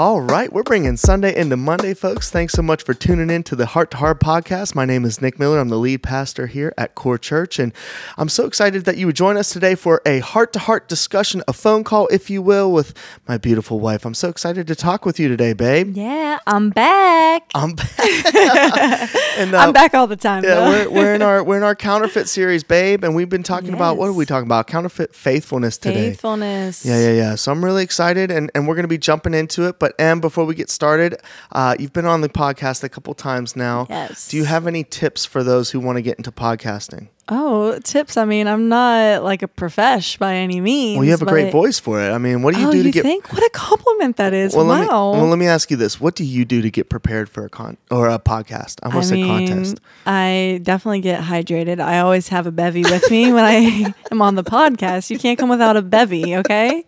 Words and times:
All 0.00 0.22
right, 0.22 0.50
we're 0.50 0.62
bringing 0.62 0.96
Sunday 0.96 1.36
into 1.36 1.58
Monday, 1.58 1.92
folks. 1.92 2.30
Thanks 2.30 2.54
so 2.54 2.62
much 2.62 2.84
for 2.84 2.94
tuning 2.94 3.28
in 3.28 3.42
to 3.42 3.54
the 3.54 3.66
Heart 3.66 3.90
to 3.90 3.98
Heart 3.98 4.18
podcast. 4.18 4.74
My 4.74 4.86
name 4.86 5.04
is 5.04 5.20
Nick 5.20 5.38
Miller. 5.38 5.58
I'm 5.58 5.68
the 5.68 5.76
lead 5.76 6.02
pastor 6.02 6.46
here 6.46 6.72
at 6.78 6.94
Core 6.94 7.18
Church, 7.18 7.58
and 7.58 7.74
I'm 8.16 8.30
so 8.30 8.46
excited 8.46 8.86
that 8.86 8.96
you 8.96 9.04
would 9.04 9.16
join 9.16 9.36
us 9.36 9.52
today 9.52 9.74
for 9.74 10.00
a 10.06 10.20
heart 10.20 10.54
to 10.54 10.58
heart 10.58 10.88
discussion, 10.88 11.42
a 11.46 11.52
phone 11.52 11.84
call, 11.84 12.06
if 12.06 12.30
you 12.30 12.40
will, 12.40 12.72
with 12.72 12.94
my 13.28 13.36
beautiful 13.36 13.78
wife. 13.78 14.06
I'm 14.06 14.14
so 14.14 14.30
excited 14.30 14.66
to 14.68 14.74
talk 14.74 15.04
with 15.04 15.20
you 15.20 15.28
today, 15.28 15.52
babe. 15.52 15.94
Yeah, 15.94 16.38
I'm 16.46 16.70
back. 16.70 17.50
I'm 17.54 17.74
back. 17.74 17.98
and, 19.36 19.54
uh, 19.54 19.58
I'm 19.58 19.74
back 19.74 19.92
all 19.92 20.06
the 20.06 20.16
time. 20.16 20.44
Yeah, 20.44 20.66
we're, 20.66 20.90
we're 20.90 21.14
in 21.14 21.20
our 21.20 21.44
we're 21.44 21.58
in 21.58 21.62
our 21.62 21.76
counterfeit 21.76 22.26
series, 22.26 22.64
babe, 22.64 23.04
and 23.04 23.14
we've 23.14 23.28
been 23.28 23.42
talking 23.42 23.74
about 23.74 23.98
what 23.98 24.08
are 24.08 24.14
we 24.14 24.24
talking 24.24 24.48
about? 24.48 24.66
Counterfeit 24.66 25.14
faithfulness 25.14 25.76
today. 25.76 26.08
faithfulness. 26.08 26.86
Yeah, 26.86 26.98
yeah, 26.98 27.12
yeah. 27.12 27.34
So 27.34 27.52
I'm 27.52 27.62
really 27.62 27.84
excited, 27.84 28.30
and, 28.30 28.50
and 28.54 28.66
we're 28.66 28.76
going 28.76 28.84
to 28.84 28.88
be 28.88 28.96
jumping 28.96 29.34
into 29.34 29.68
it. 29.68 29.78
But 29.78 29.89
Em, 29.98 30.20
before 30.20 30.44
we 30.44 30.54
get 30.54 30.70
started, 30.70 31.16
uh, 31.52 31.76
you've 31.78 31.92
been 31.92 32.06
on 32.06 32.20
the 32.20 32.28
podcast 32.28 32.82
a 32.84 32.88
couple 32.88 33.14
times 33.14 33.56
now. 33.56 33.86
Yes. 33.88 34.28
Do 34.28 34.36
you 34.36 34.44
have 34.44 34.66
any 34.66 34.84
tips 34.84 35.24
for 35.24 35.42
those 35.42 35.70
who 35.70 35.80
want 35.80 35.96
to 35.96 36.02
get 36.02 36.18
into 36.18 36.32
podcasting? 36.32 37.08
Oh, 37.32 37.78
tips. 37.84 38.16
I 38.16 38.24
mean, 38.24 38.48
I'm 38.48 38.68
not 38.68 39.22
like 39.22 39.42
a 39.42 39.48
profesh 39.48 40.18
by 40.18 40.34
any 40.34 40.60
means. 40.60 40.98
Well, 40.98 41.04
you 41.04 41.12
have 41.12 41.22
a 41.22 41.26
great 41.26 41.52
voice 41.52 41.78
for 41.78 42.02
it. 42.02 42.10
I 42.10 42.18
mean, 42.18 42.42
what 42.42 42.54
do 42.54 42.60
you 42.60 42.68
oh, 42.68 42.72
do 42.72 42.78
to 42.78 42.82
get 42.82 42.86
you 42.86 42.92
get? 42.92 43.02
think? 43.04 43.32
What 43.32 43.44
a 43.44 43.50
compliment 43.50 44.16
that 44.16 44.34
is. 44.34 44.52
well, 44.52 44.66
wow. 44.66 44.78
let 44.78 44.82
me 44.82 44.88
well 44.88 45.26
let 45.28 45.38
me 45.38 45.46
ask 45.46 45.70
you 45.70 45.76
this: 45.76 46.00
What 46.00 46.16
do 46.16 46.24
you 46.24 46.44
do 46.44 46.60
to 46.60 46.70
get 46.72 46.90
prepared 46.90 47.28
for 47.28 47.44
a 47.44 47.48
con 47.48 47.76
or 47.88 48.08
a 48.08 48.18
podcast? 48.18 48.80
I 48.82 48.86
I 48.86 48.90
almost 48.90 49.10
said 49.10 49.14
mean, 49.14 49.46
contest. 49.46 49.80
I 50.06 50.58
definitely 50.64 51.02
get 51.02 51.22
hydrated. 51.22 51.80
I 51.80 52.00
always 52.00 52.26
have 52.28 52.48
a 52.48 52.52
bevy 52.52 52.82
with 52.82 53.08
me 53.12 53.32
when 53.32 53.44
I 53.44 53.94
am 54.10 54.22
on 54.22 54.34
the 54.34 54.44
podcast. 54.44 55.08
You 55.10 55.18
can't 55.18 55.38
come 55.38 55.48
without 55.48 55.76
a 55.76 55.82
bevy, 55.82 56.36
okay? 56.36 56.84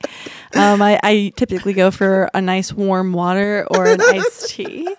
Um, 0.57 0.83
I, 0.83 0.99
I 1.05 1.33
typically 1.37 1.73
go 1.73 1.93
for 1.93 2.29
a 2.35 2.43
nice 2.43 2.73
warm 2.73 3.13
water 3.13 3.65
or 3.71 3.87
an 3.87 4.01
iced 4.01 4.51
tea. 4.51 4.93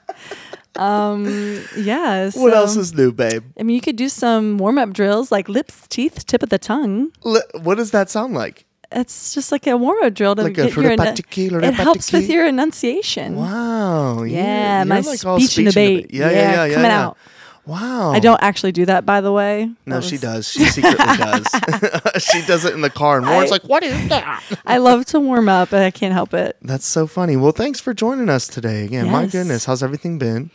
Um, 0.75 1.63
yeah. 1.77 2.31
What 2.33 2.53
else 2.53 2.75
is 2.75 2.93
new, 2.93 3.11
babe? 3.11 3.43
I 3.59 3.63
mean, 3.63 3.75
you 3.75 3.81
could 3.81 3.95
do 3.95 4.09
some 4.09 4.57
warm 4.57 4.77
up 4.77 4.93
drills 4.93 5.31
like 5.31 5.47
lips, 5.49 5.88
teeth, 5.88 6.25
tip 6.25 6.43
of 6.43 6.49
the 6.49 6.57
tongue. 6.57 7.11
Li- 7.23 7.41
What 7.61 7.75
does 7.75 7.91
that 7.91 8.09
sound 8.09 8.33
like? 8.33 8.66
It's 8.91 9.33
just 9.33 9.51
like 9.51 9.66
a 9.66 9.75
warm 9.75 10.03
up 10.03 10.13
drill 10.13 10.35
to 10.35 10.44
Like 10.44 10.53
get 10.53 10.75
your. 10.75 10.91
it 10.91 11.73
helps 11.73 12.11
with 12.11 12.29
your 12.29 12.45
enunciation. 12.45 13.35
Wow. 13.35 14.23
Yeah, 14.23 14.79
you're 14.79 14.85
my 14.85 14.97
all 15.25 15.39
speech 15.39 15.57
and 15.57 15.67
debate. 15.67 16.13
Yeah, 16.13 16.29
yeah, 16.29 16.35
yeah, 16.35 16.66
yeah. 16.66 16.73
coming 16.75 16.91
yeah. 16.91 17.05
out. 17.05 17.17
Wow. 17.66 18.11
I 18.11 18.19
don't 18.19 18.42
actually 18.44 18.73
do 18.73 18.86
that, 18.88 19.06
by 19.06 19.22
the 19.22 19.31
way. 19.31 19.69
No, 19.86 20.02
That 20.02 20.03
she 20.03 20.17
does. 20.17 20.50
She 20.52 20.66
secretly 20.66 21.17
does. 21.17 21.45
she 22.23 22.42
does 22.45 22.66
it 22.66 22.73
in 22.73 22.81
the 22.81 22.89
car, 22.89 23.17
and 23.17 23.25
Warren's 23.25 23.52
I- 23.52 23.56
like, 23.56 23.64
"What 23.64 23.83
is 23.83 24.09
that?" 24.09 24.44
I 24.66 24.78
love 24.78 25.06
to 25.08 25.19
warm 25.19 25.47
up, 25.47 25.69
but 25.69 25.81
I 25.81 25.89
can't 25.89 26.14
help 26.14 26.34
it. 26.34 26.58
That's 26.61 26.86
so 26.86 27.08
funny. 27.08 27.38
Well, 27.38 27.53
thanks 27.53 27.80
for 27.80 27.94
joining 27.94 28.28
us 28.30 28.47
today 28.47 28.84
again. 28.84 29.09
My 29.09 29.28
goodness, 29.28 29.64
how's 29.66 29.81
everything 29.81 30.17
been? 30.17 30.52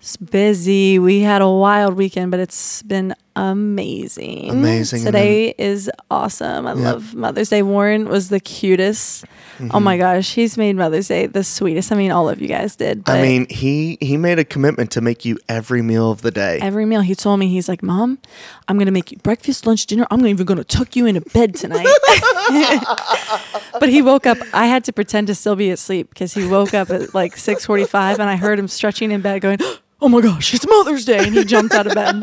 It's 0.00 0.16
busy. 0.16 0.98
We 0.98 1.20
had 1.20 1.42
a 1.42 1.48
wild 1.50 1.94
weekend, 1.94 2.30
but 2.30 2.38
it's 2.38 2.82
been 2.82 3.14
amazing. 3.36 4.50
Amazing, 4.50 5.04
Today 5.04 5.54
is 5.58 5.90
awesome. 6.10 6.66
I 6.66 6.74
Yep. 6.74 6.78
love 6.84 7.14
Mother's 7.14 7.48
Day. 7.50 7.62
Warren 7.62 8.08
was 8.08 8.28
the 8.28 8.40
cutest. 8.40 9.24
Oh 9.24 9.62
Mm-hmm. 9.64 9.84
my 9.84 9.96
gosh, 9.98 10.34
he's 10.34 10.58
made 10.58 10.74
Mother's 10.76 11.06
Day 11.08 11.26
the 11.26 11.44
sweetest. 11.44 11.92
I 11.92 11.94
mean, 11.96 12.10
all 12.10 12.28
of 12.28 12.40
you 12.42 12.48
guys 12.48 12.74
did. 12.74 13.02
I 13.08 13.22
mean, 13.22 13.46
he 13.48 13.98
he 14.00 14.16
made 14.16 14.38
a 14.40 14.44
commitment 14.44 14.90
to 14.92 15.00
make 15.00 15.24
you 15.24 15.38
every 15.48 15.80
meal 15.82 16.10
of 16.10 16.22
the 16.22 16.30
day. 16.32 16.58
every 16.60 16.84
meal 16.86 17.02
he 17.02 17.14
told 17.14 17.38
me, 17.38 17.48
he's 17.48 17.68
like, 17.68 17.82
Mom, 17.82 18.18
I'm 18.66 18.78
gonna 18.78 18.90
make 18.90 19.12
you 19.12 19.18
breakfast, 19.18 19.64
lunch, 19.66 19.86
dinner. 19.86 20.06
I'm 20.10 20.26
even 20.26 20.44
gonna 20.44 20.64
tuck 20.64 20.96
you 20.96 21.06
into 21.06 21.20
bed 21.20 21.54
tonight. 21.54 21.86
but 23.80 23.88
he 23.88 24.02
woke 24.02 24.26
up. 24.26 24.38
I 24.52 24.66
had 24.66 24.84
to 24.84 24.92
pretend 24.92 25.28
to 25.28 25.34
still 25.34 25.56
be 25.56 25.70
asleep 25.70 26.08
because 26.10 26.34
he 26.34 26.46
woke 26.46 26.74
up 26.74 26.90
at 26.90 27.14
like 27.14 27.36
6:45, 27.36 28.14
and 28.18 28.28
I 28.28 28.36
heard 28.36 28.58
him 28.58 28.68
stretching 28.68 29.10
in 29.12 29.20
bed, 29.20 29.40
going, 29.40 29.58
"Oh 30.00 30.08
my 30.08 30.20
gosh, 30.20 30.52
it's 30.54 30.66
Mother's 30.66 31.04
Day!" 31.04 31.18
And 31.26 31.34
he 31.34 31.44
jumped 31.44 31.74
out 31.74 31.86
of 31.86 31.94
bed. 31.94 32.22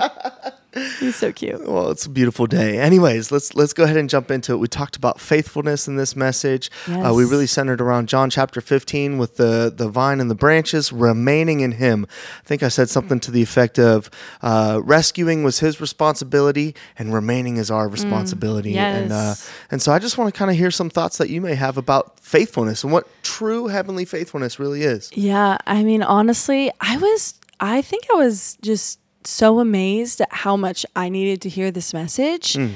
He's 1.00 1.16
so 1.16 1.32
cute. 1.32 1.68
well, 1.68 1.90
it's 1.92 2.06
a 2.06 2.10
beautiful 2.10 2.46
day. 2.48 2.78
Anyways, 2.80 3.32
let's 3.32 3.54
let's 3.56 3.74
go 3.74 3.84
ahead 3.84 3.98
and 3.98 4.10
jump 4.10 4.32
into 4.32 4.54
it. 4.54 4.58
We 4.58 4.68
talked 4.68 4.96
about 4.96 5.20
faithfulness 5.20 5.88
in 5.88 5.96
this 5.98 6.16
message. 6.16 6.70
Uh, 6.88 7.14
we 7.16 7.26
really 7.26 7.48
centered 7.48 7.82
around 7.82 8.08
John 8.10 8.30
chapter 8.30 8.62
15 8.62 9.18
with 9.18 9.38
the 9.38 9.74
the 9.76 9.90
vine 9.90 10.20
and 10.22 10.30
the 10.30 10.36
branches 10.36 10.94
remaining 10.94 11.62
in 11.62 11.74
Him. 11.74 12.06
I 12.40 12.46
think 12.46 12.64
I 12.64 12.68
said 12.70 12.90
something 12.90 13.20
to 13.22 13.32
the 13.32 13.42
effect 13.42 13.80
of 13.80 14.10
uh, 14.42 14.80
rescuing 14.84 15.44
was 15.44 15.60
His 15.60 15.82
responsibility 15.82 16.76
and 16.98 17.14
remaining 17.14 17.58
is 17.58 17.72
our 17.72 17.88
responsibility. 17.90 18.72
Yes. 18.72 19.02
And 19.02 19.12
uh, 19.12 19.22
Mm, 19.32 19.52
and 19.72 19.82
so 19.82 19.92
I 19.92 20.00
just 20.00 20.18
want 20.18 20.34
to 20.34 20.38
kind 20.38 20.52
of 20.52 20.58
hear 20.58 20.72
some 20.72 20.90
thoughts 20.90 21.18
that 21.18 21.30
you 21.30 21.42
may 21.42 21.56
have 21.56 21.78
about 21.78 22.20
faithfulness 22.20 22.84
and 22.84 22.92
what 22.92 23.08
true 23.24 23.68
heavenly 23.68 24.04
faithfulness 24.06 24.60
really 24.60 24.84
is. 24.84 25.10
Yeah, 25.14 25.58
I 25.68 25.84
mean, 25.84 26.04
honestly, 26.04 26.72
I 26.82 26.98
was, 26.98 27.36
I 27.60 27.82
think 27.82 28.06
I 28.12 28.16
was 28.16 28.58
just 28.62 29.00
so 29.28 29.60
amazed 29.60 30.22
at 30.22 30.32
how 30.34 30.56
much 30.58 30.86
I 30.96 31.10
needed 31.10 31.42
to 31.42 31.50
hear 31.50 31.72
this 31.72 31.94
message. 31.94 32.54
Hmm. 32.56 32.70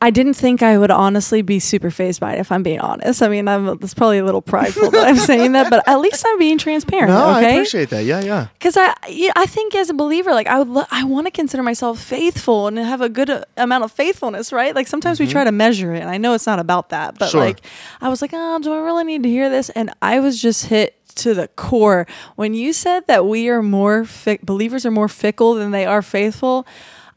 I 0.00 0.10
didn't 0.10 0.34
think 0.34 0.62
I 0.62 0.78
would 0.78 0.92
honestly 0.92 1.42
be 1.42 1.58
super 1.58 1.90
fazed 1.90 2.20
by 2.20 2.34
it, 2.34 2.38
if 2.38 2.52
I'm 2.52 2.62
being 2.62 2.78
honest. 2.78 3.20
I 3.20 3.26
mean, 3.26 3.48
I'm, 3.48 3.66
it's 3.82 3.94
probably 3.94 4.18
a 4.18 4.24
little 4.24 4.40
prideful 4.40 4.92
that 4.92 5.08
I'm 5.08 5.16
saying 5.16 5.52
that, 5.52 5.70
but 5.70 5.82
at 5.88 5.98
least 5.98 6.24
I'm 6.24 6.38
being 6.38 6.56
transparent. 6.56 7.08
No, 7.08 7.18
I 7.26 7.40
appreciate 7.42 7.90
that. 7.90 8.04
Yeah, 8.04 8.20
yeah. 8.20 8.46
because 8.52 8.76
I, 8.76 8.94
yeah, 9.08 9.32
I 9.34 9.46
think 9.46 9.74
as 9.74 9.90
a 9.90 9.94
believer, 9.94 10.30
like 10.30 10.46
I 10.46 10.60
would, 10.60 10.68
lo- 10.68 10.84
I 10.92 11.02
want 11.02 11.26
to 11.26 11.32
consider 11.32 11.64
myself 11.64 11.98
faithful 12.00 12.68
and 12.68 12.78
have 12.78 13.00
a 13.00 13.08
good 13.08 13.28
uh, 13.28 13.42
amount 13.56 13.82
of 13.82 13.90
faithfulness, 13.90 14.52
right? 14.52 14.72
Like 14.72 14.86
sometimes 14.86 15.18
we 15.18 15.26
try 15.26 15.42
to 15.42 15.50
measure 15.50 15.92
it, 15.92 16.00
and 16.02 16.10
I 16.10 16.16
know 16.16 16.32
it's 16.34 16.46
not 16.46 16.60
about 16.60 16.90
that, 16.90 17.18
but 17.18 17.24
Mm-hmm. 17.30 17.32
Sure. 17.32 17.40
like 17.44 17.60
I 18.00 18.08
was 18.08 18.22
like, 18.22 18.30
oh, 18.32 18.60
do 18.60 18.72
I 18.72 18.78
really 18.78 19.02
need 19.02 19.24
to 19.24 19.28
hear 19.28 19.50
this? 19.50 19.68
And 19.70 19.92
I 20.00 20.20
was 20.20 20.40
just 20.40 20.66
hit 20.66 20.94
to 21.18 21.34
the 21.34 21.48
core 21.48 22.06
when 22.36 22.54
you 22.54 22.72
said 22.72 23.06
that 23.06 23.26
we 23.26 23.48
are 23.48 23.62
more 23.62 24.02
fic- 24.04 24.42
believers 24.42 24.84
are 24.86 24.90
more 24.90 25.08
fickle 25.08 25.54
than 25.54 25.70
they 25.70 25.86
are 25.86 26.02
faithful. 26.02 26.66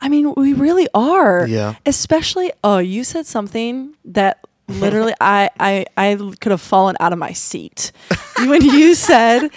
I 0.02 0.10
mean, 0.10 0.34
we 0.36 0.54
really 0.54 0.88
are. 0.94 1.46
Yeah. 1.48 1.76
Especially, 1.86 2.52
oh, 2.64 2.80
you 2.80 3.04
said 3.04 3.26
something 3.28 3.94
that 4.06 4.40
literally 4.68 5.14
I, 5.22 5.50
I 5.60 5.86
I 5.98 6.16
could 6.40 6.52
have 6.52 6.62
fallen 6.62 6.96
out 7.00 7.14
of 7.14 7.20
my 7.20 7.34
seat 7.34 7.92
when 8.40 8.62
you 8.64 8.96
said 8.96 9.50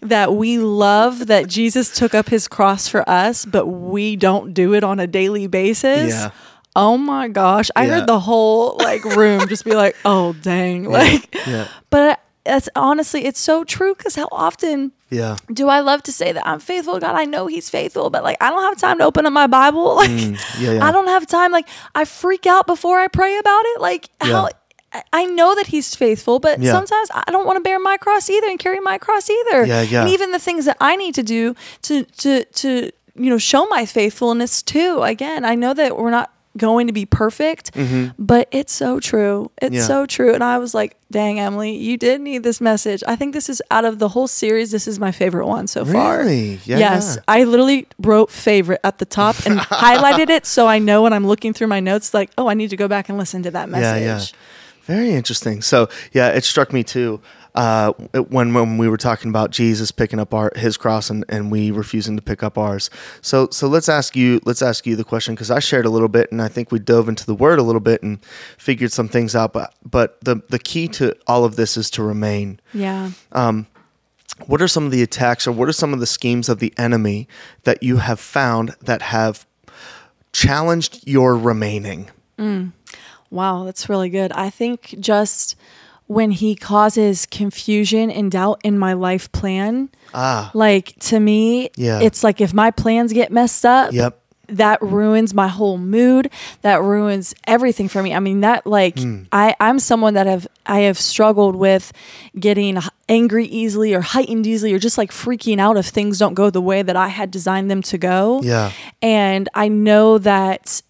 that 0.00 0.34
we 0.34 0.58
love 0.58 1.28
that 1.28 1.46
Jesus 1.46 1.96
took 1.96 2.14
up 2.14 2.28
his 2.28 2.48
cross 2.48 2.88
for 2.88 3.08
us, 3.08 3.44
but 3.44 3.66
we 3.66 4.16
don't 4.16 4.52
do 4.52 4.74
it 4.74 4.82
on 4.82 4.98
a 4.98 5.06
daily 5.06 5.46
basis. 5.46 6.10
Yeah. 6.10 6.30
Oh 6.74 6.96
my 6.98 7.28
gosh. 7.28 7.70
I 7.76 7.84
Yeah. 7.86 7.98
heard 8.00 8.08
the 8.08 8.18
whole 8.18 8.76
like 8.80 9.04
room 9.04 9.46
just 9.46 9.64
be 9.64 9.74
like, 9.74 9.94
"Oh 10.04 10.32
dang." 10.32 10.84
Like 10.90 11.32
Yeah. 11.46 11.68
but 11.90 12.18
that's 12.44 12.68
honestly 12.74 13.24
it's 13.24 13.40
so 13.40 13.64
true 13.64 13.94
cuz 13.94 14.14
how 14.16 14.28
often 14.32 14.92
Yeah. 15.10 15.36
do 15.52 15.68
I 15.68 15.80
love 15.80 16.02
to 16.04 16.12
say 16.12 16.32
that 16.32 16.46
I'm 16.46 16.58
faithful 16.60 16.98
God? 16.98 17.14
I 17.14 17.24
know 17.24 17.46
He's 17.46 17.68
faithful, 17.70 18.10
but 18.10 18.22
like 18.24 18.36
I 18.40 18.50
don't 18.50 18.62
have 18.62 18.76
time 18.78 18.98
to 18.98 19.04
open 19.04 19.26
up 19.26 19.32
my 19.32 19.46
Bible. 19.46 19.94
Like 20.02 20.10
Mm, 20.10 20.60
yeah, 20.60 20.72
yeah. 20.72 20.84
I 20.86 20.90
don't 20.92 21.08
have 21.08 21.26
time. 21.26 21.52
Like 21.52 21.68
I 21.94 22.04
freak 22.04 22.46
out 22.46 22.66
before 22.66 22.98
I 22.98 23.08
pray 23.08 23.36
about 23.38 23.64
it. 23.74 23.80
Like 23.80 24.08
how 24.20 24.46
I- 24.46 25.02
I 25.12 25.24
know 25.24 25.54
that 25.54 25.68
He's 25.68 25.94
faithful, 25.94 26.38
but 26.38 26.60
Yeah. 26.60 26.72
sometimes 26.72 27.08
I 27.14 27.30
don't 27.30 27.46
want 27.46 27.56
to 27.56 27.62
bear 27.62 27.78
my 27.78 27.96
cross 27.96 28.28
either 28.28 28.46
and 28.48 28.58
carry 28.58 28.80
my 28.80 28.98
cross 28.98 29.30
either. 29.30 29.64
Yeah, 29.64 29.80
yeah. 29.82 30.00
And 30.02 30.10
even 30.10 30.32
the 30.32 30.38
things 30.38 30.64
that 30.66 30.76
I 30.80 30.96
need 30.96 31.14
to 31.14 31.22
do 31.22 31.54
to 31.82 32.04
to 32.24 32.44
to 32.60 32.68
you 33.14 33.30
know 33.30 33.38
show 33.38 33.66
my 33.66 33.86
faithfulness 33.86 34.62
too. 34.62 35.02
Again, 35.02 35.44
I 35.44 35.54
know 35.54 35.72
that 35.74 35.96
we're 35.96 36.10
not 36.10 36.30
going 36.56 36.86
to 36.86 36.92
be 36.92 37.06
perfect, 37.06 37.70
but 38.18 38.48
it's 38.50 38.72
so 38.72 39.00
true. 39.00 39.50
It's 39.60 39.66
Mm-hmm. 39.72 39.74
Yeah. 39.76 39.86
so 39.86 40.06
true. 40.06 40.34
And 40.34 40.44
I 40.44 40.58
was 40.58 40.74
like, 40.74 40.96
dang, 41.10 41.40
Emily, 41.40 41.76
you 41.76 41.96
did 41.96 42.20
need 42.20 42.42
this 42.42 42.60
message. 42.60 43.02
I 43.06 43.16
think 43.16 43.32
this 43.34 43.48
is 43.48 43.62
out 43.70 43.84
of 43.84 43.98
the 43.98 44.08
whole 44.08 44.26
series, 44.28 44.70
this 44.70 44.86
is 44.86 44.98
my 44.98 45.12
favorite 45.12 45.46
one 45.46 45.66
so 45.66 45.84
far. 45.84 46.18
Really? 46.18 46.60
Yeah, 46.64 46.78
yes. 46.78 47.16
yeah. 47.16 47.22
I 47.28 47.44
literally 47.44 47.86
wrote 47.98 48.30
favorite 48.30 48.80
at 48.84 48.98
the 48.98 49.04
top 49.06 49.36
and 49.46 49.58
highlighted 49.60 50.28
it 50.30 50.44
so 50.46 50.66
I 50.66 50.78
know 50.78 51.02
when 51.02 51.12
I'm 51.12 51.26
looking 51.26 51.52
through 51.52 51.68
my 51.68 51.80
notes, 51.80 52.12
like, 52.14 52.30
oh, 52.36 52.48
I 52.48 52.54
need 52.54 52.70
to 52.70 52.76
go 52.76 52.88
back 52.88 53.08
and 53.08 53.16
listen 53.18 53.42
to 53.44 53.50
that 53.52 53.68
message. 53.68 54.02
Yeah, 54.02 54.18
yeah. 54.18 54.24
Very 54.84 55.12
interesting. 55.12 55.62
So, 55.62 55.88
yeah, 56.12 56.28
it 56.30 56.44
struck 56.44 56.72
me 56.72 56.82
too 56.82 57.20
uh, 57.54 57.92
when 58.28 58.54
when 58.54 58.78
we 58.78 58.88
were 58.88 58.96
talking 58.96 59.28
about 59.28 59.50
Jesus 59.50 59.90
picking 59.90 60.18
up 60.18 60.32
our 60.32 60.52
his 60.56 60.76
cross 60.76 61.10
and, 61.10 61.24
and 61.28 61.50
we 61.50 61.70
refusing 61.70 62.16
to 62.16 62.22
pick 62.22 62.42
up 62.42 62.56
ours. 62.56 62.90
So, 63.20 63.48
so 63.50 63.68
let's 63.68 63.88
ask 63.88 64.16
you 64.16 64.40
let's 64.44 64.62
ask 64.62 64.86
you 64.86 64.96
the 64.96 65.04
question 65.04 65.34
because 65.34 65.50
I 65.50 65.58
shared 65.58 65.84
a 65.84 65.90
little 65.90 66.08
bit 66.08 66.32
and 66.32 66.40
I 66.40 66.48
think 66.48 66.72
we 66.72 66.78
dove 66.78 67.08
into 67.08 67.26
the 67.26 67.34
word 67.34 67.58
a 67.58 67.62
little 67.62 67.80
bit 67.80 68.02
and 68.02 68.24
figured 68.56 68.92
some 68.92 69.08
things 69.08 69.36
out. 69.36 69.52
But 69.52 69.74
but 69.84 70.20
the 70.24 70.36
the 70.48 70.58
key 70.58 70.88
to 70.88 71.14
all 71.26 71.44
of 71.44 71.56
this 71.56 71.76
is 71.76 71.90
to 71.90 72.02
remain. 72.02 72.60
Yeah. 72.72 73.10
What 74.46 74.62
are 74.62 74.68
some 74.68 74.84
of 74.84 74.90
the 74.90 75.02
attacks 75.02 75.46
or 75.46 75.52
what 75.52 75.68
are 75.68 75.72
some 75.72 75.92
of 75.92 76.00
the 76.00 76.06
schemes 76.06 76.48
of 76.48 76.58
the 76.58 76.72
enemy 76.76 77.28
that 77.64 77.82
you 77.82 77.98
have 77.98 78.18
found 78.18 78.74
that 78.80 79.02
have 79.02 79.46
challenged 80.32 81.06
your 81.06 81.36
remaining? 81.36 82.10
Wow, 83.30 83.64
that's 83.64 83.88
really 83.88 84.10
good. 84.10 84.32
I 84.32 84.50
think 84.50 84.96
just 84.98 85.54
when 86.06 86.30
he 86.30 86.54
causes 86.54 87.26
confusion 87.26 88.10
and 88.10 88.30
doubt 88.30 88.60
in 88.64 88.78
my 88.78 88.92
life 88.92 89.30
plan, 89.32 89.88
Ah, 90.14 90.50
like 90.54 90.94
to 91.00 91.18
me, 91.20 91.70
Yeah. 91.76 92.00
it's 92.00 92.22
like 92.22 92.40
if 92.40 92.52
my 92.52 92.70
plans 92.70 93.12
get 93.12 93.32
messed 93.32 93.64
up, 93.64 93.92
yep. 93.92 94.18
that 94.48 94.82
ruins 94.82 95.32
my 95.32 95.48
whole 95.48 95.78
mood. 95.78 96.28
That 96.60 96.82
ruins 96.82 97.34
everything 97.46 97.88
for 97.88 98.02
me. 98.02 98.12
I 98.14 98.20
mean, 98.20 98.40
that 98.42 98.66
like 98.66 98.98
Hmm. 98.98 99.22
I 99.32 99.54
I'm 99.60 99.78
someone 99.78 100.12
that 100.14 100.26
have 100.26 100.46
I 100.66 100.80
have 100.80 100.98
struggled 100.98 101.56
with 101.56 101.92
getting 102.38 102.76
angry 103.08 103.46
easily 103.46 103.94
or 103.94 104.00
heightened 104.02 104.46
easily 104.46 104.72
or 104.74 104.78
just 104.78 104.98
like 104.98 105.10
freaking 105.10 105.58
out 105.58 105.76
if 105.78 105.86
things 105.86 106.18
don't 106.18 106.34
go 106.34 106.50
the 106.50 106.60
way 106.60 106.82
that 106.82 106.96
I 106.96 107.08
had 107.08 107.30
designed 107.30 107.70
them 107.70 107.80
to 107.82 107.96
go. 107.98 108.40
Yeah. 108.42 108.72
And 109.00 109.48
I 109.54 109.68
know 109.68 110.18
that 110.18 110.82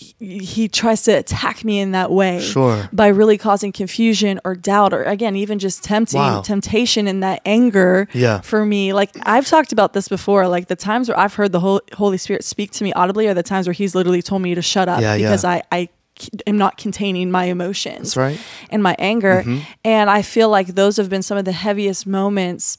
he, 0.00 0.38
he 0.38 0.68
tries 0.68 1.02
to 1.02 1.10
attack 1.10 1.64
me 1.64 1.80
in 1.80 1.90
that 1.90 2.10
way 2.12 2.40
Sure. 2.40 2.88
by 2.92 3.08
really 3.08 3.36
causing 3.36 3.72
confusion 3.72 4.38
or 4.44 4.54
doubt 4.54 4.92
or 4.94 5.02
again 5.02 5.34
even 5.34 5.58
just 5.58 5.82
tempting 5.82 6.20
Wow. 6.20 6.42
temptation 6.42 7.08
and 7.08 7.20
that 7.24 7.40
anger 7.44 8.06
Yeah. 8.12 8.40
for 8.42 8.64
me 8.64 8.92
like 8.92 9.10
i've 9.24 9.46
talked 9.48 9.72
about 9.72 9.94
this 9.94 10.06
before 10.08 10.46
like 10.46 10.68
the 10.68 10.76
times 10.76 11.08
where 11.08 11.18
i've 11.18 11.34
heard 11.34 11.50
the 11.50 11.58
Hol- 11.60 11.80
holy 11.94 12.16
spirit 12.18 12.44
speak 12.44 12.70
to 12.72 12.84
me 12.84 12.92
audibly 12.92 13.26
are 13.26 13.34
the 13.34 13.42
times 13.42 13.66
where 13.66 13.74
he's 13.74 13.94
literally 13.96 14.22
told 14.22 14.40
me 14.42 14.54
to 14.54 14.62
shut 14.62 14.88
up 14.88 15.00
Yeah, 15.00 15.14
yeah. 15.16 15.28
because 15.28 15.44
i 15.44 15.62
am 16.46 16.56
not 16.58 16.76
containing 16.76 17.30
my 17.32 17.44
emotions 17.46 18.14
That's 18.14 18.16
right. 18.16 18.40
and 18.70 18.82
my 18.82 18.94
anger 19.00 19.42
Mm-hmm. 19.44 19.58
and 19.84 20.08
i 20.10 20.22
feel 20.22 20.48
like 20.48 20.68
those 20.68 20.96
have 20.98 21.08
been 21.10 21.22
some 21.22 21.38
of 21.38 21.44
the 21.44 21.52
heaviest 21.52 22.06
moments 22.06 22.78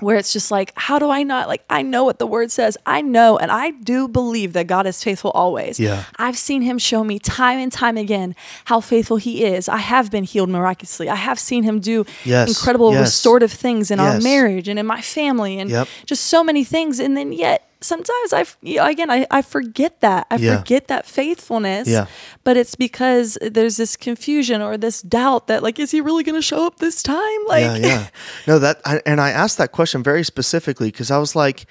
where 0.00 0.16
it's 0.16 0.32
just 0.32 0.50
like 0.50 0.72
how 0.76 0.98
do 0.98 1.10
i 1.10 1.22
not 1.22 1.48
like 1.48 1.62
i 1.68 1.82
know 1.82 2.04
what 2.04 2.18
the 2.18 2.26
word 2.26 2.50
says. 2.50 2.76
I 2.86 3.00
know 3.00 3.36
and 3.38 3.50
i 3.50 3.70
do 3.70 4.08
believe 4.08 4.52
that 4.52 4.66
god 4.66 4.86
is 4.86 5.02
faithful 5.02 5.30
always. 5.32 5.78
Yeah. 5.80 6.04
i've 6.16 6.38
seen 6.38 6.62
him 6.62 6.78
show 6.78 7.02
me 7.04 7.18
time 7.18 7.58
and 7.58 7.70
time 7.72 7.96
again 7.96 8.34
how 8.66 8.80
faithful 8.80 9.16
he 9.16 9.44
is. 9.44 9.68
I 9.68 9.78
have 9.78 10.10
been 10.10 10.24
healed 10.24 10.48
miraculously. 10.48 11.08
I 11.08 11.16
have 11.16 11.38
seen 11.38 11.62
him 11.64 11.80
do 11.80 12.04
Yes, 12.24 12.48
incredible 12.48 12.92
yes. 12.92 13.00
restorative 13.00 13.52
things 13.52 13.90
in 13.90 14.00
our 14.00 14.20
marriage 14.20 14.68
and 14.68 14.78
in 14.78 14.86
my 14.86 15.00
family 15.00 15.58
and 15.58 15.70
Yep. 15.70 15.88
just 16.06 16.24
so 16.26 16.42
many 16.44 16.64
things. 16.64 16.98
And 17.00 17.16
then 17.16 17.32
yet 17.32 17.67
sometimes 17.80 18.32
I, 18.32 18.44
again 18.90 19.10
I, 19.10 19.26
I 19.30 19.42
forget 19.42 20.00
that 20.00 20.26
i 20.30 20.36
Yeah. 20.36 20.58
forget 20.58 20.88
that 20.88 21.06
faithfulness 21.06 21.86
Yeah. 21.88 22.06
but 22.44 22.56
it's 22.56 22.74
because 22.74 23.38
there's 23.40 23.76
this 23.76 23.96
confusion 23.96 24.60
or 24.62 24.76
this 24.76 25.00
doubt 25.02 25.46
that 25.46 25.62
like 25.62 25.78
is 25.78 25.90
he 25.92 26.00
really 26.00 26.24
going 26.24 26.34
to 26.34 26.42
show 26.42 26.66
up 26.66 26.78
this 26.78 27.02
time 27.02 27.40
like 27.46 27.62
yeah, 27.62 27.76
yeah. 27.76 28.06
No, 28.46 28.58
that 28.58 28.80
I, 28.84 29.00
and 29.06 29.20
I 29.20 29.30
asked 29.30 29.58
that 29.58 29.72
question 29.72 30.02
very 30.02 30.24
specifically 30.24 30.88
because 30.90 31.10
I 31.10 31.18
was 31.18 31.36
like, 31.36 31.66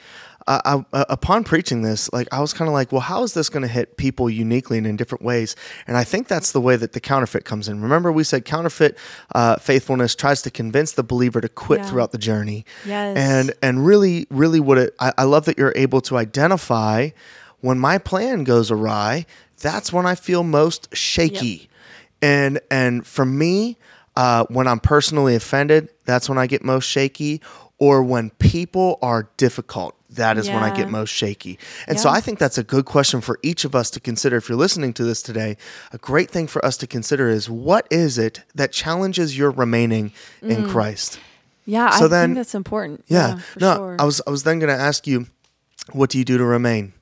I, 0.47 0.61
I, 0.63 0.85
uh, 0.93 1.05
upon 1.09 1.43
preaching 1.43 1.81
this, 1.81 2.11
like 2.13 2.27
I 2.31 2.39
was 2.39 2.53
kind 2.53 2.67
of 2.67 2.73
like, 2.73 2.91
well, 2.91 3.01
how 3.01 3.23
is 3.23 3.33
this 3.33 3.49
going 3.49 3.63
to 3.63 3.67
hit 3.67 3.97
people 3.97 4.29
uniquely 4.29 4.77
and 4.77 4.87
in 4.87 4.95
different 4.95 5.23
ways? 5.23 5.55
And 5.87 5.97
I 5.97 6.03
think 6.03 6.27
that's 6.27 6.51
the 6.53 6.61
way 6.61 6.75
that 6.77 6.93
the 6.93 6.99
counterfeit 6.99 7.43
comes 7.45 7.67
in. 7.67 7.81
Remember, 7.81 8.11
we 8.11 8.23
said 8.23 8.45
counterfeit 8.45 8.97
uh, 9.35 9.57
faithfulness 9.57 10.15
tries 10.15 10.41
to 10.43 10.49
convince 10.51 10.93
the 10.93 11.03
believer 11.03 11.41
to 11.41 11.49
quit 11.49 11.79
Yeah. 11.81 11.85
throughout 11.89 12.11
the 12.11 12.17
journey. 12.17 12.65
Yes. 12.85 13.17
And 13.17 13.53
and 13.61 13.85
really, 13.85 14.25
really, 14.29 14.59
what 14.59 14.77
it, 14.77 14.95
I, 14.99 15.11
I 15.17 15.23
love 15.23 15.45
that 15.45 15.57
you're 15.57 15.73
able 15.75 15.99
to 16.01 16.17
identify 16.17 17.09
when 17.61 17.77
my 17.79 17.97
plan 17.97 18.43
goes 18.43 18.71
awry. 18.71 19.25
That's 19.59 19.91
when 19.91 20.05
I 20.05 20.15
feel 20.15 20.43
most 20.43 20.95
shaky. 20.95 21.67
And 22.21 22.59
and 22.71 23.05
for 23.05 23.25
me, 23.25 23.77
uh, 24.15 24.45
when 24.49 24.67
I'm 24.67 24.79
personally 24.79 25.35
offended, 25.35 25.89
that's 26.05 26.29
when 26.29 26.37
I 26.37 26.47
get 26.47 26.63
most 26.63 26.85
shaky. 26.85 27.41
Or 27.79 28.01
when 28.01 28.29
people 28.39 28.97
are 29.03 29.29
difficult, 29.37 29.95
that 30.17 30.37
is 30.37 30.47
when 30.49 30.63
I 30.63 30.75
get 30.75 30.89
most 30.89 31.09
shaky. 31.09 31.57
And 31.87 31.99
so 31.99 32.09
I 32.09 32.19
think 32.21 32.37
that's 32.37 32.57
a 32.59 32.63
good 32.63 32.85
question 32.85 33.21
for 33.21 33.39
each 33.41 33.65
of 33.65 33.73
us 33.73 33.89
to 33.91 33.99
consider. 33.99 34.35
If 34.37 34.49
you're 34.49 34.57
listening 34.57 34.93
to 34.93 35.03
this 35.03 35.21
today, 35.23 35.57
a 35.91 35.97
great 35.97 36.29
thing 36.29 36.45
for 36.47 36.63
us 36.63 36.77
to 36.77 36.87
consider 36.87 37.29
is 37.29 37.49
what 37.49 37.87
is 37.89 38.17
it 38.17 38.41
that 38.53 38.71
challenges 38.71 39.37
your 39.37 39.49
remaining 39.51 40.11
in 40.41 40.63
Mm. 40.65 40.69
Christ? 40.69 41.19
Yeah, 41.65 41.89
So 41.91 42.05
I 42.05 42.07
then- 42.09 42.29
think 42.29 42.37
that's 42.37 42.55
important. 42.55 43.03
Yeah. 43.07 43.37
for 43.37 43.59
no, 43.59 43.75
sure. 43.75 43.95
I 43.99 44.03
was 44.03 44.21
I 44.27 44.29
was 44.29 44.43
then 44.43 44.59
going 44.59 44.73
to 44.75 44.79
ask 44.81 45.07
you, 45.07 45.27
what 45.91 46.09
do 46.09 46.17
you 46.17 46.25
do 46.25 46.37
to 46.37 46.45
remain? 46.45 46.93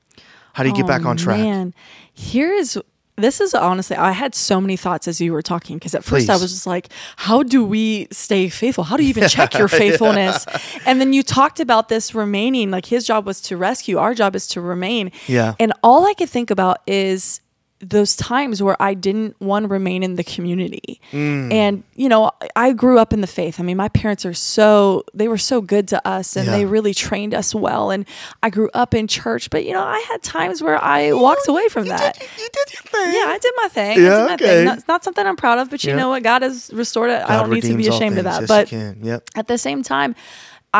How 0.54 0.62
do 0.62 0.68
you 0.70 0.74
get 0.74 0.86
back 0.86 1.02
Oh, 1.04 1.10
on 1.10 1.16
track? 1.16 1.38
Man, 1.38 1.74
here 2.14 2.52
is 2.52 2.78
this 3.16 3.40
is 3.40 3.54
honestly 3.54 3.96
I 3.96 4.12
had 4.12 4.34
so 4.34 4.60
many 4.60 4.76
thoughts 4.76 5.08
as 5.08 5.20
you 5.20 5.32
were 5.32 5.42
talking 5.42 5.76
because 5.76 5.94
at 5.94 6.04
first 6.04 6.28
I 6.28 6.34
was 6.36 6.52
just 6.52 6.66
like, 6.66 6.88
how 7.16 7.42
do 7.42 7.64
we 7.64 8.08
stay 8.10 8.48
faithful? 8.48 8.84
How 8.84 8.96
do 8.96 9.02
you 9.02 9.08
even 9.08 9.28
check 9.28 9.54
your 9.54 9.68
faithfulness? 9.68 10.46
And 10.84 11.00
then 11.00 11.12
you 11.12 11.22
talked 11.22 11.60
about 11.60 11.88
this 11.88 12.14
remaining, 12.14 12.70
like 12.70 12.86
his 12.86 13.06
job 13.06 13.26
was 13.26 13.40
to 13.42 13.56
rescue, 13.56 13.98
our 13.98 14.14
job 14.14 14.36
is 14.36 14.46
to 14.48 14.60
remain. 14.60 15.12
Yeah. 15.26 15.54
And 15.58 15.72
all 15.82 16.06
I 16.06 16.14
could 16.14 16.28
think 16.28 16.50
about 16.50 16.78
is 16.86 17.40
those 17.88 18.16
times 18.16 18.62
where 18.62 18.80
I 18.80 18.94
didn't 18.94 19.36
one 19.40 19.68
remain 19.68 20.02
in 20.02 20.16
the 20.16 20.24
community. 20.24 21.00
Mm. 21.12 21.52
And 21.52 21.82
you 21.94 22.08
know, 22.08 22.30
I 22.54 22.72
grew 22.72 22.98
up 22.98 23.12
in 23.12 23.20
the 23.20 23.26
faith. 23.26 23.60
I 23.60 23.62
mean, 23.62 23.76
my 23.76 23.88
parents 23.88 24.26
are 24.26 24.34
so 24.34 25.04
they 25.14 25.28
were 25.28 25.38
so 25.38 25.60
good 25.60 25.88
to 25.88 26.06
us 26.06 26.36
and 26.36 26.46
Yeah. 26.46 26.52
they 26.52 26.64
really 26.64 26.94
trained 26.94 27.34
us 27.34 27.54
well 27.54 27.90
and 27.90 28.04
I 28.42 28.50
grew 28.50 28.70
up 28.74 28.94
in 28.94 29.06
church, 29.06 29.50
but 29.50 29.64
you 29.64 29.72
know, 29.72 29.82
I 29.84 30.00
had 30.08 30.22
times 30.22 30.62
where 30.62 30.82
I 30.82 31.12
walked 31.12 31.48
away 31.48 31.68
from 31.68 31.86
that. 31.88 32.18
You 32.20 32.48
did 32.52 32.72
your 32.72 32.82
thing. 32.82 33.14
Yeah, 33.14 33.26
I 33.28 33.38
did 33.40 33.52
my 33.56 33.68
thing. 33.68 34.02
Yeah, 34.02 34.04
I 34.06 34.18
did 34.18 34.26
my 34.26 34.34
okay. 34.34 34.46
thing. 34.46 34.64
Not, 34.64 34.78
it's 34.78 34.88
not 34.88 35.04
something 35.04 35.26
I'm 35.26 35.36
proud 35.36 35.58
of, 35.58 35.70
but 35.70 35.84
you 35.84 35.90
Yeah. 35.90 35.96
know 35.96 36.08
what? 36.10 36.22
God 36.22 36.42
has 36.42 36.70
restored 36.72 37.10
it. 37.10 37.22
I 37.22 37.36
don't 37.40 37.50
need 37.50 37.62
to 37.64 37.76
be 37.76 37.86
ashamed 37.88 38.18
of 38.18 38.24
that. 38.24 38.40
Yes, 38.42 38.48
but 38.48 38.72
you. 38.72 38.96
Yep. 39.02 39.30
at 39.36 39.46
the 39.48 39.58
same 39.58 39.82
time, 39.82 40.14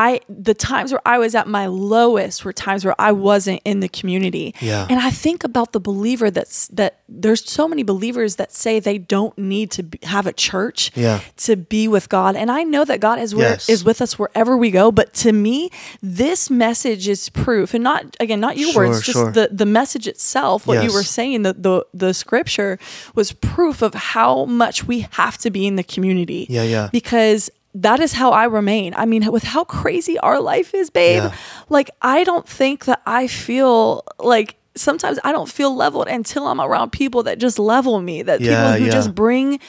I 0.04 0.20
the 0.28 0.52
times 0.52 0.92
where 0.92 1.00
I 1.06 1.16
was 1.24 1.34
at 1.34 1.46
my 1.48 1.66
lowest 1.66 2.44
were 2.44 2.52
times 2.52 2.84
where 2.84 2.94
I 2.98 3.12
wasn't 3.12 3.60
in 3.64 3.80
the 3.80 3.88
community. 3.88 4.54
Yeah. 4.60 4.86
And 4.90 4.98
I 5.00 5.10
think 5.24 5.42
about 5.50 5.72
the 5.72 5.80
believer 5.80 6.28
that's 6.30 6.68
that 6.80 6.92
there's 7.08 7.42
so 7.48 7.64
many 7.72 7.82
believers 7.82 8.36
that 8.36 8.52
say 8.52 8.78
they 8.80 8.98
don't 8.98 9.36
need 9.38 9.70
to 9.76 9.82
be, 9.84 9.98
have 10.02 10.26
a 10.26 10.32
church 10.32 10.90
Yeah. 10.94 11.20
to 11.46 11.56
be 11.56 11.88
with 11.88 12.08
God. 12.08 12.36
And 12.36 12.50
I 12.50 12.62
know 12.72 12.84
that 12.84 13.00
God 13.00 13.18
is 13.24 13.34
where 13.34 13.50
Yes. 13.52 13.68
is 13.74 13.84
with 13.84 14.02
us 14.02 14.18
wherever 14.18 14.54
we 14.64 14.70
go, 14.70 14.92
but 14.92 15.14
to 15.24 15.32
me, 15.32 15.70
this 16.02 16.50
message 16.50 17.08
is 17.08 17.28
proof 17.30 17.72
and 17.72 17.82
not 17.82 18.02
again, 18.20 18.40
not 18.40 18.58
your 18.58 18.72
Sure, 18.72 18.88
words, 18.88 19.02
just 19.02 19.18
sure. 19.18 19.32
the 19.32 19.48
the 19.62 19.66
message 19.80 20.06
itself, 20.14 20.66
what 20.66 20.84
you 20.84 20.92
were 20.92 21.04
saying, 21.18 21.42
the, 21.42 21.54
the 21.66 21.86
the 21.94 22.12
scripture 22.12 22.78
was 23.14 23.32
proof 23.32 23.80
of 23.82 23.94
how 23.94 24.44
much 24.44 24.84
we 24.90 25.06
have 25.12 25.38
to 25.38 25.48
be 25.50 25.62
in 25.66 25.76
the 25.76 25.84
community. 25.94 26.42
Yeah, 26.50 26.64
yeah. 26.74 26.88
Because 26.92 27.50
that 27.82 28.00
is 28.00 28.12
how 28.12 28.30
I 28.30 28.44
remain. 28.44 28.94
I 28.96 29.04
mean, 29.06 29.30
with 29.30 29.42
how 29.44 29.64
crazy 29.64 30.18
our 30.20 30.40
life 30.40 30.74
is, 30.74 30.90
babe, 30.90 31.22
Yeah. 31.22 31.34
like 31.68 31.90
I 32.02 32.24
don't 32.24 32.48
think 32.48 32.84
that 32.86 33.02
I 33.06 33.26
feel 33.26 34.02
like 34.18 34.56
sometimes 34.74 35.18
I 35.24 35.32
don't 35.32 35.48
feel 35.48 35.74
leveled 35.74 36.08
until 36.08 36.46
I'm 36.46 36.60
around 36.60 36.90
people 36.92 37.22
that 37.24 37.38
just 37.38 37.58
level 37.58 38.00
me, 38.00 38.22
that 38.22 38.40
Yeah, 38.40 38.50
people 38.50 38.78
who 38.78 38.84
yeah. 38.86 38.92
just 38.92 39.14
bring 39.14 39.60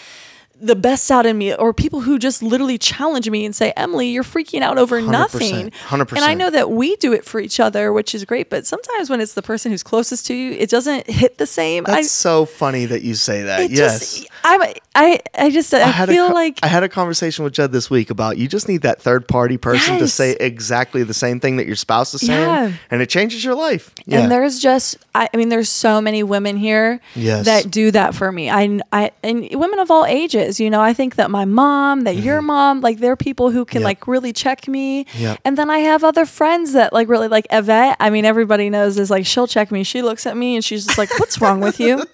the 0.59 0.75
best 0.75 1.09
out 1.11 1.25
in 1.25 1.37
me 1.37 1.53
or 1.53 1.73
people 1.73 2.01
who 2.01 2.17
just 2.17 2.41
literally 2.41 2.77
challenge 2.77 3.29
me 3.29 3.45
and 3.45 3.55
say 3.55 3.71
emily 3.77 4.07
you're 4.09 4.23
freaking 4.23 4.61
out 4.61 4.77
over 4.77 4.99
100%, 5.01 5.07
nothing 5.09 5.69
100%. 5.69 6.11
and 6.13 6.25
i 6.25 6.33
know 6.33 6.49
that 6.49 6.71
we 6.71 6.95
do 6.97 7.13
it 7.13 7.23
for 7.23 7.39
each 7.39 7.59
other 7.59 7.93
which 7.93 8.15
is 8.15 8.25
great 8.25 8.49
but 8.49 8.65
sometimes 8.65 9.09
when 9.09 9.21
it's 9.21 9.33
the 9.33 9.41
person 9.41 9.71
who's 9.71 9.83
closest 9.83 10.25
to 10.25 10.33
you 10.33 10.51
it 10.53 10.69
doesn't 10.69 11.07
hit 11.09 11.37
the 11.37 11.45
same 11.45 11.83
That's 11.83 11.97
i 11.97 12.01
so 12.01 12.45
funny 12.45 12.85
that 12.85 13.01
you 13.03 13.13
say 13.15 13.43
that. 13.43 13.69
yes. 13.69 13.99
just 14.17 14.29
i'm 14.43 14.61
i 14.95 15.19
i 15.35 15.49
just 15.51 15.73
i, 15.73 15.79
had 15.79 16.09
feel 16.09 16.31
a, 16.31 16.33
like 16.33 16.59
I 16.63 16.67
had 16.67 16.83
a 16.83 16.89
conversation 16.89 17.43
with 17.43 17.53
Jed 17.53 17.71
this 17.71 17.89
week 17.89 18.09
about 18.09 18.37
you 18.37 18.47
just 18.47 18.67
need 18.67 18.81
that 18.81 19.01
third 19.01 19.27
party 19.27 19.57
person 19.57 19.99
to 19.99 20.07
say 20.07 20.35
exactly 20.39 21.03
the 21.03 21.13
same 21.13 21.39
thing 21.39 21.57
that 21.57 21.67
your 21.67 21.75
spouse 21.75 22.13
is 22.13 22.21
saying, 22.25 22.39
Yeah. 22.47 22.71
and 22.89 23.01
it 23.01 23.09
changes 23.09 23.43
your 23.43 23.55
life. 23.55 23.93
Yeah. 24.05 24.21
And 24.21 24.31
there's 24.31 24.59
just, 24.59 24.97
I, 25.13 25.29
I 25.33 25.37
mean, 25.37 25.49
there's 25.49 25.69
so 25.69 26.01
many 26.01 26.23
women 26.23 26.57
here 26.57 26.99
Yes. 27.15 27.45
that 27.45 27.69
do 27.69 27.91
that 27.91 28.15
for 28.15 28.31
me. 28.31 28.49
I, 28.49 28.79
I, 28.91 29.11
and 29.23 29.47
women 29.53 29.79
of 29.79 29.91
all 29.91 30.05
ages, 30.05 30.46
you 30.59 30.69
know, 30.69 30.81
I 30.81 30.93
think 30.93 31.15
that 31.15 31.29
my 31.31 31.45
mom, 31.45 32.01
that 32.05 32.15
your 32.15 32.41
mom, 32.41 32.81
like 32.81 32.97
they're 32.99 33.15
people 33.15 33.51
who 33.51 33.63
can 33.65 33.77
Mm-hmm. 33.77 33.81
Yep. 33.83 33.85
like 33.85 34.07
really 34.07 34.33
check 34.33 34.67
me. 34.67 35.05
Yep. 35.17 35.39
And 35.45 35.57
then 35.57 35.69
I 35.69 35.79
have 35.79 36.03
other 36.03 36.25
friends 36.25 36.73
that 36.73 36.93
like 36.93 37.07
really 37.09 37.27
like 37.27 37.45
Yvette. 37.51 37.97
I 37.99 38.09
mean, 38.09 38.25
everybody 38.25 38.69
knows 38.69 38.97
is 38.97 39.09
like, 39.11 39.25
she'll 39.25 39.45
check 39.47 39.71
me. 39.71 39.83
She 39.83 40.01
looks 40.01 40.25
at 40.25 40.35
me 40.35 40.55
and 40.55 40.63
she's 40.65 40.85
just 40.85 40.97
like, 40.97 41.09
what's 41.19 41.39
wrong 41.41 41.59
with 41.61 41.79
you? 41.79 42.03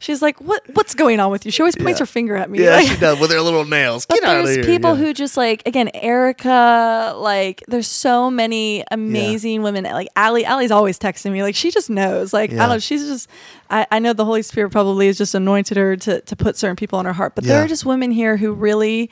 She's 0.00 0.20
like, 0.20 0.40
what, 0.40 0.64
what's 0.74 0.96
going 0.96 1.20
on 1.20 1.30
with 1.30 1.46
you? 1.46 1.52
She 1.52 1.62
always 1.62 1.76
points 1.76 2.00
her 2.00 2.06
finger 2.06 2.34
at 2.34 2.50
me. 2.50 2.64
yeah, 2.64 2.70
like- 2.74 2.88
she 2.88 2.96
does 2.96 3.20
with 3.20 3.30
her 3.30 3.40
little 3.40 3.64
nails. 3.64 4.04
but 4.08 4.16
Get 4.18 4.24
out 4.28 4.40
of 4.40 4.46
there's 4.46 4.56
here. 4.56 4.64
people 4.64 4.96
Yeah. 4.98 5.04
who 5.04 5.14
just 5.14 5.36
like 5.36 5.62
again 5.64 5.90
Erica 5.94 7.14
like 7.16 7.62
there's 7.68 7.86
so 7.86 8.28
many 8.30 8.82
amazing 8.90 9.62
women 9.62 9.84
like 9.84 10.08
Allie 10.16 10.44
Allie's 10.44 10.72
always 10.72 10.98
texting 10.98 11.30
me 11.32 11.42
like 11.44 11.54
she 11.54 11.70
just 11.70 11.88
knows 11.88 12.32
like 12.32 12.52
I 12.52 12.56
don't 12.56 12.68
know 12.70 12.78
she's 12.80 13.06
just 13.06 13.28
I, 13.72 13.86
I 13.90 13.98
know 13.98 14.12
the 14.12 14.24
Holy 14.24 14.42
Spirit 14.42 14.70
probably 14.70 15.06
has 15.06 15.18
just 15.18 15.34
anointed 15.34 15.76
her 15.76 15.96
to 15.96 16.20
to 16.20 16.36
put 16.36 16.56
certain 16.56 16.76
people 16.76 16.98
on 16.98 17.04
her 17.06 17.12
heart 17.12 17.34
but 17.34 17.44
there 17.44 17.62
are 17.64 17.66
just 17.66 17.84
women 17.84 18.10
here 18.10 18.36
who 18.36 18.52
really 18.52 19.10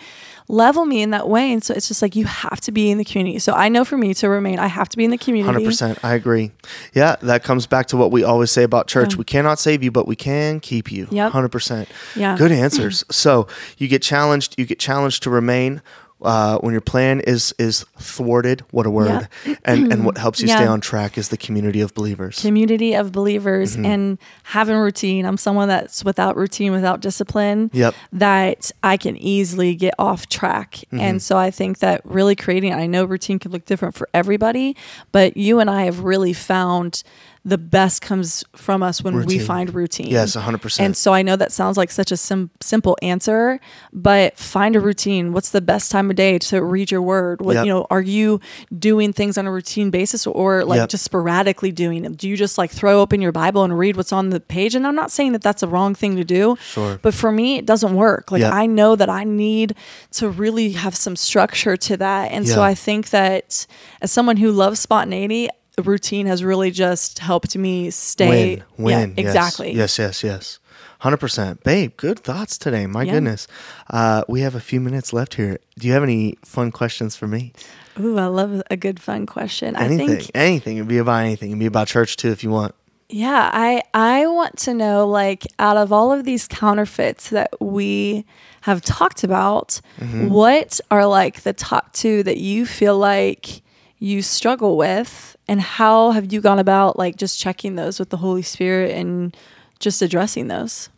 level 0.49 0.85
me 0.85 1.00
in 1.02 1.11
that 1.11 1.29
way 1.29 1.52
and 1.52 1.64
so 1.64 1.75
it's 1.75 1.88
just 1.88 2.02
like 2.02 2.14
you 2.14 2.25
have 2.26 2.61
to 2.61 2.73
be 2.73 2.90
in 2.90 2.99
the 2.99 3.05
community 3.05 3.38
so 3.38 3.52
I 3.52 3.69
know 3.69 3.85
for 3.85 3.97
me 3.97 4.14
to 4.14 4.29
remain 4.29 4.59
I 4.59 4.67
have 4.67 4.88
to 4.90 4.97
be 4.97 5.05
in 5.05 5.11
the 5.11 5.19
community 5.19 5.52
Hundred 5.52 5.67
percent, 5.67 6.05
I 6.05 6.14
agree. 6.14 6.52
Yeah, 6.95 7.17
that 7.23 7.43
comes 7.43 7.67
back 7.67 7.87
to 7.88 7.97
what 7.97 8.11
we 8.11 8.23
always 8.25 8.50
say 8.50 8.62
about 8.62 8.87
church: 8.87 9.12
Yeah. 9.14 9.19
we 9.19 9.25
cannot 9.25 9.59
save 9.59 9.83
you, 9.83 9.90
but 9.90 10.07
we 10.07 10.17
can 10.17 10.61
keep 10.61 10.93
you. 10.93 11.09
Yep. 11.11 11.33
hundred 11.33 11.50
percent. 11.50 11.88
Yeah. 12.14 12.37
good 12.37 12.52
answers. 12.52 13.05
so 13.11 13.47
you 13.79 13.88
get 13.88 14.02
challenged. 14.02 14.55
You 14.59 14.67
get 14.67 14.79
challenged 14.79 15.23
to 15.25 15.31
remain. 15.31 15.83
Uh, 16.23 16.59
when 16.59 16.73
your 16.73 16.81
plan 16.83 17.21
is 17.21 17.55
is 17.59 17.85
thwarted, 17.99 18.61
what 18.73 18.87
a 18.87 18.91
word! 18.91 19.29
And 19.65 19.93
and 19.93 20.05
what 20.07 20.19
helps 20.19 20.41
you 20.41 20.49
stay 20.49 20.67
on 20.67 20.81
track 20.81 21.17
is 21.17 21.29
the 21.31 21.37
community 21.37 21.81
of 21.81 21.95
believers. 21.95 22.41
community 22.41 22.95
of 22.95 23.11
believers 23.12 23.77
Mm-hmm. 23.77 23.85
and 23.87 24.19
having 24.43 24.77
routine. 24.77 25.25
I'm 25.25 25.37
someone 25.39 25.69
that's 25.69 26.05
without 26.05 26.37
routine, 26.37 26.73
without 26.73 27.00
discipline. 27.00 27.71
Yep. 27.73 27.95
That 28.12 28.71
I 28.83 28.97
can 28.97 29.17
easily 29.17 29.75
get 29.75 29.95
off 29.99 30.29
track. 30.29 30.73
Mm-hmm. 30.75 31.00
And 31.00 31.23
so 31.23 31.37
I 31.39 31.50
think 31.50 31.79
that 31.79 32.00
really 32.05 32.37
creating, 32.37 32.75
I 32.75 32.87
know 32.87 33.05
routine 33.05 33.39
can 33.39 33.53
look 33.53 33.65
different 33.65 33.95
for 33.95 34.09
everybody, 34.12 34.77
but 35.12 35.37
you 35.37 35.61
and 35.61 35.71
I 35.71 35.85
have 35.85 36.00
really 36.00 36.33
found 36.33 37.03
the 37.44 37.56
best 37.56 38.02
comes 38.02 38.44
from 38.54 38.82
us 38.82 39.02
when 39.02 39.25
we 39.25 39.38
find 39.38 39.73
routine. 39.75 40.09
Yes, 40.09 40.37
100%. 40.37 40.78
And 40.80 40.94
so 40.97 41.14
I 41.14 41.23
know 41.23 41.37
that 41.37 41.52
sounds 41.52 41.78
like 41.78 41.90
such 41.90 42.12
a 42.12 42.16
sim- 42.18 42.50
simple 42.61 42.99
answer, 43.00 43.59
but 43.94 44.37
find 44.37 44.76
a 44.76 44.80
routine. 44.80 45.32
What's 45.32 45.50
the 45.50 45.62
best 45.62 45.90
time 45.90 46.11
of 46.11 46.16
day 46.16 46.38
to 46.38 46.62
read 46.62 46.90
your 46.90 47.00
word? 47.00 47.40
What 47.40 47.54
Yep. 47.54 47.64
you 47.64 47.73
know, 47.73 47.87
are 47.90 48.02
you 48.02 48.40
doing 48.78 49.14
things 49.14 49.38
on 49.38 49.47
a 49.47 49.52
routine 49.52 49.88
basis 49.90 50.26
or 50.26 50.64
like 50.66 50.78
Yep. 50.80 50.88
just 50.90 51.04
sporadically 51.04 51.73
doing 51.73 52.02
them? 52.02 52.12
Do 52.14 52.28
you 52.28 52.37
just 52.37 52.59
like 52.59 52.70
throw 52.70 53.00
open 53.00 53.23
your 53.23 53.32
Bible 53.32 53.64
and 53.64 53.78
read 53.78 53.97
what's 53.97 54.12
on 54.12 54.28
the 54.30 54.40
page? 54.40 54.75
And 54.75 54.87
I'm 54.87 54.94
not 54.94 55.11
saying 55.11 55.32
that 55.32 55.40
that's 55.42 55.62
a 55.62 55.66
wrong 55.68 55.94
thing 55.94 56.16
to 56.16 56.25
do, 56.25 56.59
Sure. 56.61 56.99
but 57.00 57.14
for 57.14 57.32
me, 57.32 57.56
it 57.56 57.64
doesn't 57.64 57.94
work. 57.94 58.30
Like 58.30 58.40
Yep. 58.42 58.52
I 58.52 58.66
know 58.66 58.97
that 58.97 59.09
I 59.09 59.25
need 59.25 59.75
to 60.12 60.28
really 60.28 60.73
have 60.73 60.94
some 60.94 61.16
structure 61.16 61.76
to 61.78 61.97
that, 61.97 62.32
and 62.32 62.47
so 62.47 62.62
I 62.62 62.75
think 62.75 63.11
that 63.11 63.66
as 64.02 64.12
someone 64.12 64.37
who 64.37 64.52
loves 64.52 64.78
spontaneity. 64.80 65.49
A 65.87 65.87
Routine 65.91 66.27
has 66.27 66.43
really 66.45 66.71
just 66.71 67.19
helped 67.19 67.57
me 67.57 67.91
stay. 67.91 68.63
win, 68.79 68.85
win. 68.85 69.09
Yeah, 69.11 69.15
yes. 69.17 69.27
exactly. 69.27 69.73
Yes, 69.73 69.99
yes, 69.99 70.23
yes. 70.25 70.59
100%. 71.03 71.63
Babe, 71.63 71.93
good 71.97 72.19
thoughts 72.19 72.59
today. 72.59 72.87
My 72.87 73.05
Yeah. 73.05 73.13
goodness. 73.15 73.47
Uh, 73.89 74.23
we 74.29 74.43
have 74.43 74.55
a 74.55 74.61
few 74.61 74.81
minutes 74.81 75.13
left 75.13 75.35
here. 75.35 75.59
Do 75.79 75.87
you 75.87 75.93
have 75.95 76.03
any 76.03 76.37
fun 76.45 76.71
questions 76.71 77.17
for 77.17 77.27
me? 77.27 77.53
Ooh, 77.99 78.19
I 78.19 78.27
love 78.27 78.63
a 78.71 78.77
good 78.77 79.01
fun 79.01 79.25
question. 79.27 79.77
Anything. 79.77 80.11
I 80.11 80.17
think 80.17 80.31
anything. 80.35 80.77
It'd 80.77 80.89
be 80.89 80.99
about 80.99 81.25
anything. 81.25 81.51
It'd 81.51 81.59
be 81.59 81.67
about 81.67 81.89
church 81.89 82.17
too 82.17 82.31
if 82.31 82.45
you 82.45 82.51
want. 82.51 82.75
yeah, 83.13 83.51
I 83.53 83.83
I 83.93 84.27
want 84.29 84.57
to 84.59 84.73
know 84.75 85.05
like 85.09 85.45
out 85.59 85.77
of 85.77 85.91
all 85.93 86.13
of 86.13 86.25
these 86.25 86.47
counterfeits 86.47 87.31
that 87.31 87.51
we 87.61 88.25
have 88.63 88.81
talked 88.83 89.25
about, 89.25 89.81
Mm-hmm. 90.01 90.29
what 90.29 90.81
are 90.93 91.07
like 91.07 91.41
the 91.43 91.53
top 91.53 91.93
2 91.95 92.23
that 92.23 92.37
you 92.39 92.65
feel 92.67 92.97
like 92.97 93.63
you 94.00 94.23
struggle 94.23 94.76
with 94.76 95.37
and 95.47 95.61
how 95.61 96.11
have 96.11 96.33
you 96.33 96.40
gone 96.40 96.59
about 96.59 96.99
like 96.99 97.16
just 97.16 97.38
checking 97.38 97.76
those 97.76 98.00
with 98.00 98.09
the 98.09 98.16
Holy 98.16 98.42
Spirit 98.42 98.90
and 98.92 99.37
just 99.78 100.02
addressing 100.02 100.49
those? 100.49 100.88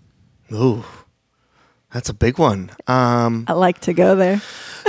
Ooh. 0.53 0.85
That's 1.93 2.09
a 2.09 2.15
big 2.15 2.39
one. 2.39 2.71
Um, 2.87 3.45
I 3.49 3.53
like 3.53 3.81
to 3.81 3.93
go 3.93 4.17
there. 4.17 4.41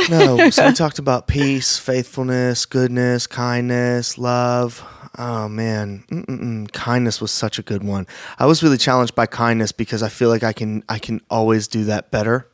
no, 0.10 0.50
so 0.50 0.68
we 0.68 0.74
talked 0.74 1.00
about 1.00 1.28
peace, 1.28 1.78
faithfulness, 1.78 2.66
goodness, 2.66 3.28
kindness, 3.28 4.18
love. 4.18 4.86
Oh 5.18 5.50
man, 5.50 6.06
Mm-mm-mm. 6.10 6.72
kindness 6.72 7.20
was 7.20 7.32
such 7.32 7.60
a 7.60 7.62
good 7.62 7.84
one. 7.84 8.08
I 8.40 8.46
was 8.46 8.64
really 8.64 8.78
challenged 8.78 9.16
by 9.16 9.26
kindness 9.26 9.72
because 9.74 10.02
I 10.02 10.08
feel 10.10 10.30
like 10.30 10.44
I 10.44 10.54
can 10.54 10.84
I 10.88 10.98
can 10.98 11.20
always 11.30 11.68
do 11.68 11.84
that 11.86 12.10
better. 12.10 12.48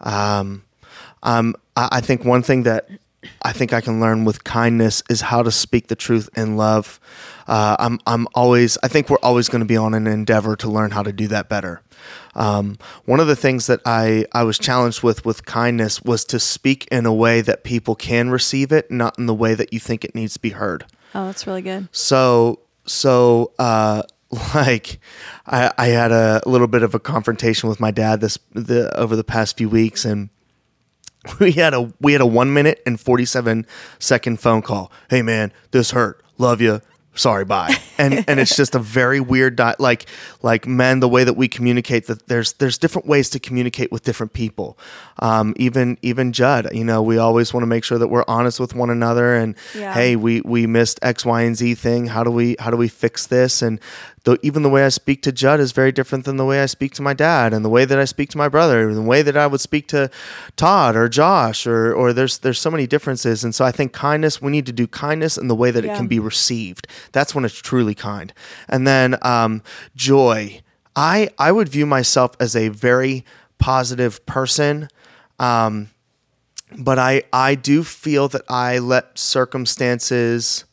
Um, 0.00 0.62
um, 1.22 1.54
I, 1.76 1.88
I 1.92 2.00
think 2.00 2.24
one 2.24 2.42
thing 2.42 2.62
that 2.62 2.88
I 3.42 3.52
think 3.52 3.72
I 3.72 3.80
can 3.80 4.00
learn 4.00 4.24
with 4.24 4.44
kindness 4.44 5.02
is 5.08 5.20
how 5.20 5.42
to 5.42 5.50
speak 5.50 5.88
the 5.88 5.96
truth 5.96 6.28
in 6.36 6.56
love. 6.56 7.00
Uh, 7.46 7.76
I'm 7.78 8.00
I'm 8.06 8.26
always 8.34 8.78
I 8.82 8.88
think 8.88 9.10
we're 9.10 9.18
always 9.22 9.48
going 9.48 9.60
to 9.60 9.66
be 9.66 9.76
on 9.76 9.94
an 9.94 10.06
endeavor 10.06 10.56
to 10.56 10.68
learn 10.70 10.90
how 10.90 11.02
to 11.02 11.12
do 11.12 11.28
that 11.28 11.48
better. 11.48 11.82
Um, 12.34 12.78
one 13.04 13.20
of 13.20 13.26
the 13.26 13.36
things 13.36 13.66
that 13.66 13.80
I, 13.84 14.26
I 14.32 14.42
was 14.42 14.58
challenged 14.58 15.02
with 15.02 15.24
with 15.24 15.44
kindness 15.44 16.02
was 16.02 16.24
to 16.26 16.40
speak 16.40 16.86
in 16.90 17.06
a 17.06 17.14
way 17.14 17.40
that 17.40 17.64
people 17.64 17.94
can 17.94 18.30
receive 18.30 18.72
it, 18.72 18.90
not 18.90 19.18
in 19.18 19.26
the 19.26 19.34
way 19.34 19.54
that 19.54 19.72
you 19.72 19.78
think 19.78 20.04
it 20.04 20.14
needs 20.14 20.34
to 20.34 20.40
be 20.40 20.50
heard. 20.50 20.84
Oh, 21.14 21.26
that's 21.26 21.46
really 21.46 21.62
good. 21.62 21.88
So 21.92 22.60
so 22.86 23.52
uh, 23.58 24.02
like 24.54 24.98
I, 25.46 25.72
I 25.78 25.86
had 25.88 26.12
a 26.12 26.42
little 26.46 26.68
bit 26.68 26.82
of 26.82 26.94
a 26.94 27.00
confrontation 27.00 27.68
with 27.68 27.80
my 27.80 27.90
dad 27.90 28.20
this 28.20 28.38
the 28.52 28.96
over 28.98 29.14
the 29.14 29.24
past 29.24 29.58
few 29.58 29.68
weeks 29.68 30.04
and 30.04 30.30
we 31.40 31.52
had 31.52 31.74
a 31.74 31.92
we 32.00 32.12
had 32.12 32.20
a 32.20 32.26
one 32.26 32.52
minute 32.52 32.82
and 32.86 33.00
47 33.00 33.66
second 33.98 34.40
phone 34.40 34.62
call. 34.62 34.90
Hey 35.10 35.22
man 35.22 35.52
this 35.70 35.92
hurt. 35.92 36.22
Love 36.38 36.60
you 36.60 36.80
sorry 37.14 37.44
bye. 37.44 37.74
And 37.98 38.24
and 38.28 38.40
it's 38.40 38.56
just 38.56 38.74
a 38.74 38.78
very 38.78 39.20
weird 39.20 39.56
di- 39.56 39.74
like 39.78 40.06
like 40.42 40.66
men 40.66 41.00
the 41.00 41.08
way 41.08 41.24
that 41.24 41.34
we 41.34 41.46
communicate 41.46 42.06
that 42.06 42.26
there's 42.26 42.54
there's 42.54 42.78
different 42.78 43.06
ways 43.06 43.28
to 43.30 43.38
communicate 43.38 43.92
with 43.92 44.02
different 44.02 44.32
people. 44.32 44.78
Um, 45.18 45.52
even 45.56 45.98
even 46.02 46.32
judd 46.32 46.68
you 46.72 46.84
know 46.84 47.02
we 47.02 47.18
always 47.18 47.52
want 47.54 47.62
to 47.62 47.66
make 47.68 47.84
sure 47.84 47.98
that 47.98 48.08
we're 48.08 48.24
honest 48.26 48.58
with 48.58 48.74
one 48.74 48.90
another 48.90 49.34
and 49.36 49.54
Yeah. 49.74 49.92
hey 49.94 50.16
we 50.16 50.40
we 50.40 50.66
missed 50.66 50.98
x 51.02 51.24
y 51.24 51.42
and 51.42 51.56
z 51.56 51.74
thing. 51.74 52.06
How 52.06 52.24
do 52.24 52.30
we 52.30 52.56
how 52.58 52.70
do 52.70 52.76
we 52.76 52.88
fix 52.88 53.26
this? 53.26 53.62
And 53.62 53.78
though 54.24 54.36
even 54.42 54.62
the 54.62 54.70
way 54.70 54.84
I 54.84 54.88
speak 54.88 55.22
to 55.22 55.32
Judd 55.32 55.60
is 55.60 55.72
very 55.72 55.92
different 55.92 56.24
than 56.24 56.36
the 56.36 56.44
way 56.44 56.60
I 56.62 56.66
speak 56.66 56.94
to 56.94 57.02
my 57.02 57.12
dad, 57.12 57.52
and 57.52 57.64
the 57.64 57.68
way 57.68 57.84
that 57.84 57.98
I 57.98 58.04
speak 58.04 58.30
to 58.30 58.38
my 58.38 58.48
brother, 58.48 58.88
and 58.88 58.96
the 58.96 59.02
way 59.02 59.20
that 59.22 59.36
I 59.36 59.46
would 59.48 59.60
speak 59.60 59.88
to 59.88 60.10
Todd 60.56 60.96
or 60.96 61.08
Josh, 61.08 61.66
or 61.66 61.92
or 61.92 62.12
there's 62.12 62.38
there's 62.38 62.60
so 62.60 62.70
many 62.70 62.86
differences, 62.86 63.44
and 63.44 63.54
so 63.54 63.64
I 63.64 63.72
think 63.72 63.92
kindness 63.92 64.40
we 64.40 64.50
need 64.50 64.66
to 64.66 64.72
do 64.72 64.86
kindness 64.86 65.36
in 65.36 65.48
the 65.48 65.56
way 65.56 65.70
that 65.70 65.84
it 65.84 65.88
can 65.96 66.06
be 66.06 66.18
received. 66.18 66.86
That's 67.10 67.34
when 67.34 67.44
it's 67.44 67.54
truly 67.58 67.94
kind, 67.94 68.32
and 68.68 68.86
then 68.86 69.16
um, 69.22 69.62
joy. 69.96 70.60
I 70.94 71.30
I 71.38 71.52
would 71.52 71.68
view 71.68 71.86
myself 71.86 72.32
as 72.38 72.54
a 72.54 72.68
very 72.68 73.24
positive 73.58 74.24
person. 74.26 74.88
Um, 75.38 75.88
but 76.78 76.98
I, 76.98 77.22
I 77.32 77.54
do 77.54 77.82
feel 77.84 78.28
that 78.28 78.42
I 78.48 78.78
let 78.78 79.18
circumstances 79.18 80.64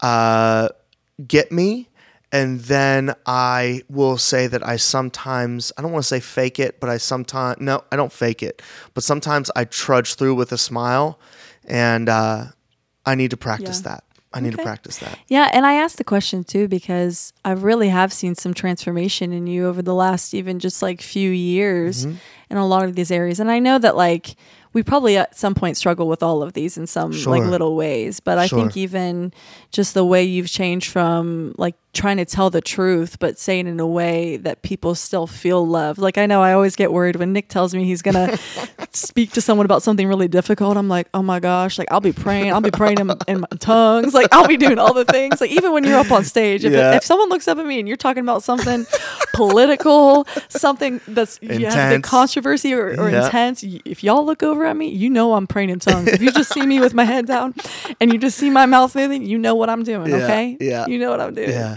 uh, 0.00 0.68
get 1.26 1.52
me. 1.52 1.88
And 2.32 2.60
then 2.60 3.14
I 3.24 3.82
will 3.88 4.18
say 4.18 4.46
that 4.46 4.66
I 4.66 4.76
sometimes, 4.76 5.72
I 5.78 5.82
don't 5.82 5.92
want 5.92 6.02
to 6.04 6.08
say 6.08 6.20
fake 6.20 6.58
it, 6.58 6.80
but 6.80 6.90
I 6.90 6.96
sometimes, 6.98 7.60
no, 7.60 7.84
I 7.92 7.96
don't 7.96 8.12
fake 8.12 8.42
it. 8.42 8.60
But 8.94 9.04
sometimes 9.04 9.50
I 9.54 9.64
trudge 9.64 10.14
through 10.16 10.34
with 10.34 10.52
a 10.52 10.58
smile. 10.58 11.18
And 11.64 12.08
uh, 12.08 12.46
I 13.04 13.14
need 13.14 13.30
to 13.30 13.36
practice 13.36 13.80
Yeah. 13.84 13.90
that. 13.92 14.04
I 14.34 14.40
need 14.40 14.52
to 14.52 14.62
practice 14.62 14.98
that. 14.98 15.18
Yeah, 15.28 15.48
and 15.52 15.64
I 15.64 15.74
asked 15.74 15.96
the 15.98 16.04
question 16.04 16.44
too 16.44 16.68
because 16.68 17.32
I 17.44 17.52
really 17.52 17.88
have 17.88 18.12
seen 18.12 18.34
some 18.34 18.52
transformation 18.52 19.32
in 19.32 19.46
you 19.46 19.66
over 19.66 19.80
the 19.82 19.94
last 19.94 20.34
even 20.34 20.58
just 20.58 20.82
like 20.82 21.00
few 21.00 21.30
years 21.30 22.04
Mm-hmm. 22.06 22.16
in 22.50 22.56
a 22.58 22.66
lot 22.66 22.84
of 22.84 22.94
these 22.96 23.10
areas. 23.10 23.40
And 23.40 23.50
I 23.50 23.58
know 23.60 23.78
that 23.78 23.96
like 23.96 24.36
we 24.74 24.82
probably 24.82 25.16
at 25.16 25.38
some 25.38 25.54
point 25.54 25.78
struggle 25.78 26.06
with 26.06 26.22
all 26.22 26.42
of 26.42 26.52
these 26.52 26.76
in 26.76 26.86
some 26.86 27.12
like 27.12 27.42
little 27.50 27.76
ways, 27.76 28.20
but 28.20 28.36
I 28.36 28.46
think 28.46 28.76
even 28.76 29.32
just 29.70 29.94
the 29.94 30.04
way 30.04 30.22
you've 30.24 30.50
changed 30.50 30.90
from 30.90 31.54
like 31.56 31.76
trying 31.96 32.18
to 32.18 32.24
tell 32.24 32.50
the 32.50 32.60
truth 32.60 33.18
but 33.18 33.38
saying 33.38 33.66
in 33.66 33.80
a 33.80 33.86
way 33.86 34.36
that 34.36 34.62
people 34.62 34.94
still 34.94 35.26
feel 35.26 35.66
loved. 35.66 35.98
Like 35.98 36.18
I 36.18 36.26
know 36.26 36.42
I 36.42 36.52
always 36.52 36.76
get 36.76 36.92
worried 36.92 37.16
when 37.16 37.32
Nick 37.32 37.48
tells 37.48 37.74
me 37.74 37.84
he's 37.84 38.02
going 38.02 38.14
to 38.28 38.38
speak 38.92 39.32
to 39.32 39.40
someone 39.40 39.64
about 39.66 39.82
something 39.82 40.06
really 40.06 40.28
difficult. 40.28 40.76
I'm 40.76 40.88
like, 40.88 41.08
"Oh 41.14 41.22
my 41.22 41.40
gosh, 41.40 41.78
like 41.78 41.88
I'll 41.90 42.00
be 42.00 42.12
praying, 42.12 42.52
I'll 42.52 42.60
be 42.60 42.70
praying 42.70 42.98
in, 43.00 43.10
in 43.26 43.40
my 43.40 43.48
tongues, 43.58 44.14
like 44.14 44.28
I'll 44.32 44.46
be 44.46 44.56
doing 44.56 44.78
all 44.78 44.94
the 44.94 45.04
things. 45.04 45.40
Like 45.40 45.50
even 45.50 45.72
when 45.72 45.84
you're 45.84 45.98
up 45.98 46.10
on 46.12 46.22
stage, 46.24 46.64
if, 46.64 46.72
Yeah. 46.72 46.94
if 46.96 47.04
someone 47.04 47.28
looks 47.30 47.48
up 47.48 47.58
at 47.58 47.66
me 47.66 47.78
and 47.80 47.88
you're 47.88 47.96
talking 47.96 48.22
about 48.22 48.42
something 48.42 48.86
political, 49.34 50.26
something 50.48 51.00
that's 51.08 51.38
have 51.42 51.90
the 51.92 52.00
controversy 52.02 52.74
or, 52.74 52.88
or 53.00 53.10
Yeah. 53.10 53.26
intense, 53.26 53.62
if 53.62 54.02
y'all 54.04 54.24
look 54.24 54.42
over 54.42 54.64
at 54.64 54.76
me, 54.76 54.88
you 54.88 55.08
know 55.10 55.34
I'm 55.34 55.46
praying 55.46 55.70
in 55.70 55.78
tongues. 55.78 56.08
If 56.08 56.20
you 56.22 56.32
just 56.32 56.52
see 56.52 56.66
me 56.66 56.80
with 56.80 56.94
my 56.94 57.04
head 57.04 57.26
down 57.26 57.54
and 58.00 58.12
you 58.12 58.18
just 58.18 58.36
see 58.38 58.50
my 58.50 58.66
mouth 58.66 58.94
moving, 58.94 59.24
you 59.24 59.38
know 59.38 59.54
what 59.54 59.70
I'm 59.70 59.82
doing. 59.84 60.06
Yeah, 60.16 60.24
Okay, 60.24 60.56
yeah. 60.60 60.86
you 60.86 60.98
know 60.98 61.10
what 61.10 61.20
I'm 61.20 61.34
doing. 61.34 61.50
Yeah. 61.50 61.76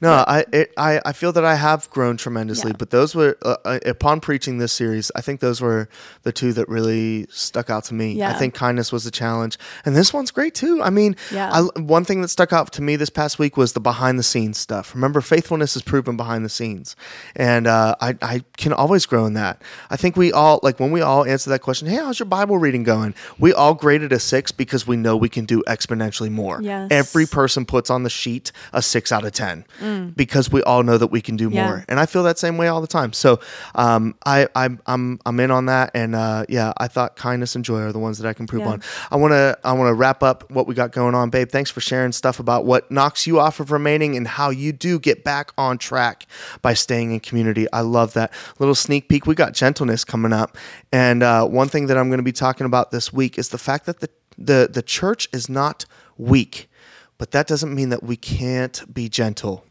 No, 0.00 0.12
I, 0.12 0.44
it, 0.52 0.72
I 0.76 1.00
I 1.04 1.12
feel 1.12 1.32
that 1.32 1.44
I 1.44 1.56
have 1.56 1.90
grown 1.90 2.16
tremendously, 2.16 2.70
Yeah. 2.70 2.76
but 2.78 2.90
those 2.90 3.14
were 3.14 3.36
uh, 3.42 3.56
uh, 3.64 3.78
upon 3.84 4.20
preaching 4.20 4.58
this 4.58 4.72
series. 4.72 5.10
I 5.16 5.20
think 5.20 5.40
those 5.40 5.60
were 5.60 5.88
the 6.22 6.30
two 6.32 6.52
that 6.52 6.68
really 6.68 7.26
stuck 7.30 7.68
out 7.68 7.84
to 7.84 7.94
me. 7.94 8.22
I 8.22 8.34
think 8.34 8.54
kindness 8.54 8.92
was 8.92 9.06
a 9.06 9.10
challenge, 9.10 9.58
and 9.84 9.96
this 9.96 10.12
one's 10.12 10.30
great 10.30 10.54
too. 10.54 10.80
I 10.82 10.90
mean, 10.90 11.16
Yeah. 11.32 11.50
I, 11.52 11.80
one 11.80 12.04
thing 12.04 12.20
that 12.22 12.28
stuck 12.28 12.52
out 12.52 12.70
to 12.72 12.82
me 12.82 12.94
this 12.96 13.10
past 13.10 13.38
week 13.38 13.56
was 13.56 13.72
the 13.72 13.80
behind 13.80 14.18
the 14.18 14.22
scenes 14.22 14.58
stuff. 14.58 14.94
Remember, 14.94 15.20
faithfulness 15.20 15.74
is 15.74 15.82
proven 15.82 16.16
behind 16.16 16.44
the 16.44 16.48
scenes, 16.48 16.94
and 17.34 17.66
uh, 17.66 17.96
I 18.00 18.16
I 18.22 18.44
can 18.56 18.72
always 18.72 19.04
grow 19.06 19.26
in 19.26 19.34
that. 19.34 19.62
I 19.90 19.96
think 19.96 20.16
we 20.16 20.32
all 20.32 20.60
like 20.62 20.78
when 20.78 20.92
we 20.92 21.00
all 21.00 21.24
answer 21.24 21.50
that 21.50 21.60
question. 21.62 21.88
Hey, 21.88 21.96
how's 21.96 22.18
your 22.20 22.26
Bible 22.26 22.58
reading 22.58 22.84
going? 22.84 23.14
We 23.38 23.52
all 23.52 23.74
graded 23.74 24.12
a 24.12 24.20
six 24.20 24.52
because 24.52 24.86
we 24.86 24.96
know 24.96 25.16
we 25.16 25.28
can 25.28 25.44
do 25.44 25.62
exponentially 25.66 26.30
more. 26.30 26.60
Yes. 26.62 26.88
Every 26.92 27.26
person 27.26 27.64
puts 27.64 27.90
on 27.90 28.04
the 28.04 28.10
sheet 28.10 28.52
a 28.72 28.80
six 28.82 29.10
out 29.10 29.24
of 29.24 29.32
10 29.88 30.10
because 30.16 30.50
we 30.52 30.62
all 30.62 30.82
know 30.82 30.98
that 30.98 31.08
we 31.08 31.20
can 31.20 31.36
do 31.36 31.48
Mm. 31.50 31.54
Yeah. 31.54 31.66
more. 31.66 31.84
And 31.88 31.98
I 31.98 32.06
feel 32.06 32.22
that 32.24 32.38
same 32.38 32.56
way 32.58 32.68
all 32.68 32.80
the 32.80 32.86
time. 32.86 33.12
So 33.12 33.40
um, 33.74 34.14
I, 34.26 34.48
I, 34.54 34.68
I'm, 34.86 35.18
I'm 35.24 35.40
in 35.40 35.50
on 35.50 35.66
that. 35.66 35.90
And 35.94 36.14
uh, 36.14 36.44
yeah, 36.48 36.72
I 36.76 36.88
thought 36.88 37.16
kindness 37.16 37.54
and 37.54 37.64
joy 37.64 37.80
are 37.80 37.92
the 37.92 37.98
ones 37.98 38.18
that 38.18 38.28
I 38.28 38.32
can 38.32 38.46
prove 38.46 38.62
Yeah. 38.62 38.70
on. 38.72 38.82
I 39.10 39.16
want 39.16 39.32
to, 39.32 39.58
I 39.64 39.72
want 39.72 39.88
to 39.88 39.94
wrap 39.94 40.22
up 40.22 40.50
what 40.50 40.66
we 40.66 40.74
got 40.74 40.92
going 40.92 41.14
on, 41.14 41.30
babe. 41.30 41.48
Thanks 41.50 41.70
for 41.70 41.80
sharing 41.80 42.12
stuff 42.12 42.38
about 42.40 42.64
what 42.66 42.90
knocks 42.90 43.26
you 43.26 43.40
off 43.40 43.60
of 43.60 43.70
remaining 43.70 44.16
and 44.16 44.26
how 44.28 44.50
you 44.50 44.72
do 44.72 44.98
get 44.98 45.24
back 45.24 45.52
on 45.56 45.78
track 45.78 46.26
by 46.62 46.74
staying 46.74 47.12
in 47.12 47.20
community. 47.20 47.66
I 47.72 47.80
love 47.80 48.12
that 48.14 48.32
little 48.58 48.74
sneak 48.74 49.08
peek. 49.08 49.26
We 49.26 49.34
got 49.34 49.52
gentleness 49.54 50.04
coming 50.04 50.32
up. 50.32 50.56
And 50.92 51.22
uh, 51.22 51.46
one 51.46 51.68
thing 51.68 51.86
that 51.86 51.96
I'm 51.96 52.08
going 52.08 52.18
to 52.18 52.22
be 52.24 52.32
talking 52.32 52.66
about 52.66 52.90
this 52.90 53.12
week 53.12 53.38
is 53.38 53.48
the 53.50 53.58
fact 53.58 53.86
that 53.86 54.00
the, 54.00 54.10
the, 54.36 54.68
the 54.72 54.82
church 54.82 55.28
is 55.32 55.48
not 55.48 55.84
weak, 56.16 56.68
but 57.16 57.30
that 57.32 57.46
doesn't 57.46 57.74
mean 57.74 57.88
that 57.90 58.02
we 58.02 58.16
can't 58.16 58.82
be 58.92 59.08
gentle. 59.08 59.64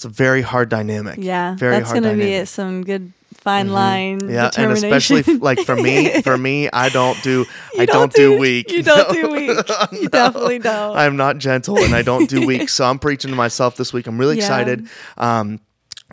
It's 0.00 0.06
a 0.06 0.08
very 0.08 0.40
hard 0.40 0.70
dynamic. 0.70 1.18
Yeah, 1.20 1.56
very 1.56 1.76
that's 1.76 1.90
hard 1.90 2.02
going 2.02 2.18
to 2.18 2.24
be 2.24 2.42
some 2.46 2.84
good 2.84 3.12
fine 3.34 3.70
line. 3.70 4.18
Mm-hmm. 4.20 4.30
Yeah, 4.30 4.50
and 4.56 4.72
especially 4.72 5.22
like 5.36 5.60
for 5.60 5.76
me, 5.76 6.22
for 6.22 6.38
me, 6.38 6.70
I 6.70 6.88
don't 6.88 7.22
do, 7.22 7.44
I 7.78 7.84
don't, 7.84 8.10
do, 8.10 8.38
weak. 8.38 8.70
You 8.72 8.82
don't 8.82 9.08
No. 9.14 9.22
do 9.22 9.30
weak. 9.30 9.58
You 9.92 10.08
definitely 10.08 10.58
don't. 10.58 10.96
I'm 10.96 11.16
not 11.16 11.36
gentle 11.36 11.76
and 11.76 11.94
I 11.94 12.00
don't 12.00 12.30
do 12.30 12.46
weak. 12.46 12.60
So 12.70 12.86
I'm 12.86 12.98
preaching 12.98 13.30
to 13.30 13.36
myself 13.36 13.76
this 13.76 13.92
week. 13.92 14.06
I'm 14.06 14.16
really 14.16 14.38
Yeah. 14.38 14.44
excited. 14.44 14.88
Um, 15.18 15.60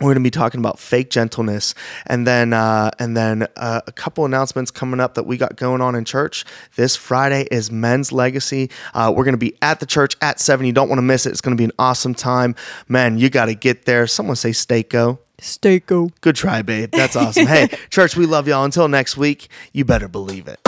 we're 0.00 0.14
going 0.14 0.16
to 0.16 0.20
be 0.20 0.30
talking 0.30 0.60
about 0.60 0.78
fake 0.78 1.10
gentleness, 1.10 1.74
and 2.06 2.26
then 2.26 2.52
uh, 2.52 2.90
and 2.98 3.16
then 3.16 3.46
uh, 3.56 3.80
a 3.86 3.92
couple 3.92 4.24
announcements 4.24 4.70
coming 4.70 5.00
up 5.00 5.14
that 5.14 5.24
we 5.24 5.36
got 5.36 5.56
going 5.56 5.80
on 5.80 5.94
in 5.94 6.04
church. 6.04 6.44
This 6.76 6.96
Friday 6.96 7.46
is 7.50 7.70
Men's 7.70 8.12
Legacy. 8.12 8.70
Uh, 8.94 9.12
we're 9.14 9.24
going 9.24 9.34
to 9.34 9.38
be 9.38 9.56
at 9.62 9.80
the 9.80 9.86
church 9.86 10.16
at 10.22 10.40
seven. 10.40 10.66
You 10.66 10.72
don't 10.72 10.88
want 10.88 10.98
to 10.98 11.02
miss 11.02 11.26
it. 11.26 11.30
It's 11.30 11.40
going 11.40 11.56
to 11.56 11.60
be 11.60 11.64
an 11.64 11.72
awesome 11.78 12.14
time, 12.14 12.54
man. 12.88 13.18
You 13.18 13.30
got 13.30 13.46
to 13.46 13.54
get 13.54 13.84
there. 13.86 14.06
Someone 14.06 14.36
say 14.36 14.50
Stako. 14.50 15.18
Stay. 15.40 15.78
Good 15.80 16.34
try, 16.34 16.62
babe. 16.62 16.90
That's 16.90 17.14
awesome. 17.14 17.46
hey, 17.46 17.68
church, 17.90 18.16
we 18.16 18.26
love 18.26 18.48
y'all. 18.48 18.64
Until 18.64 18.88
next 18.88 19.16
week, 19.16 19.48
you 19.72 19.84
better 19.84 20.08
believe 20.08 20.48
it. 20.48 20.67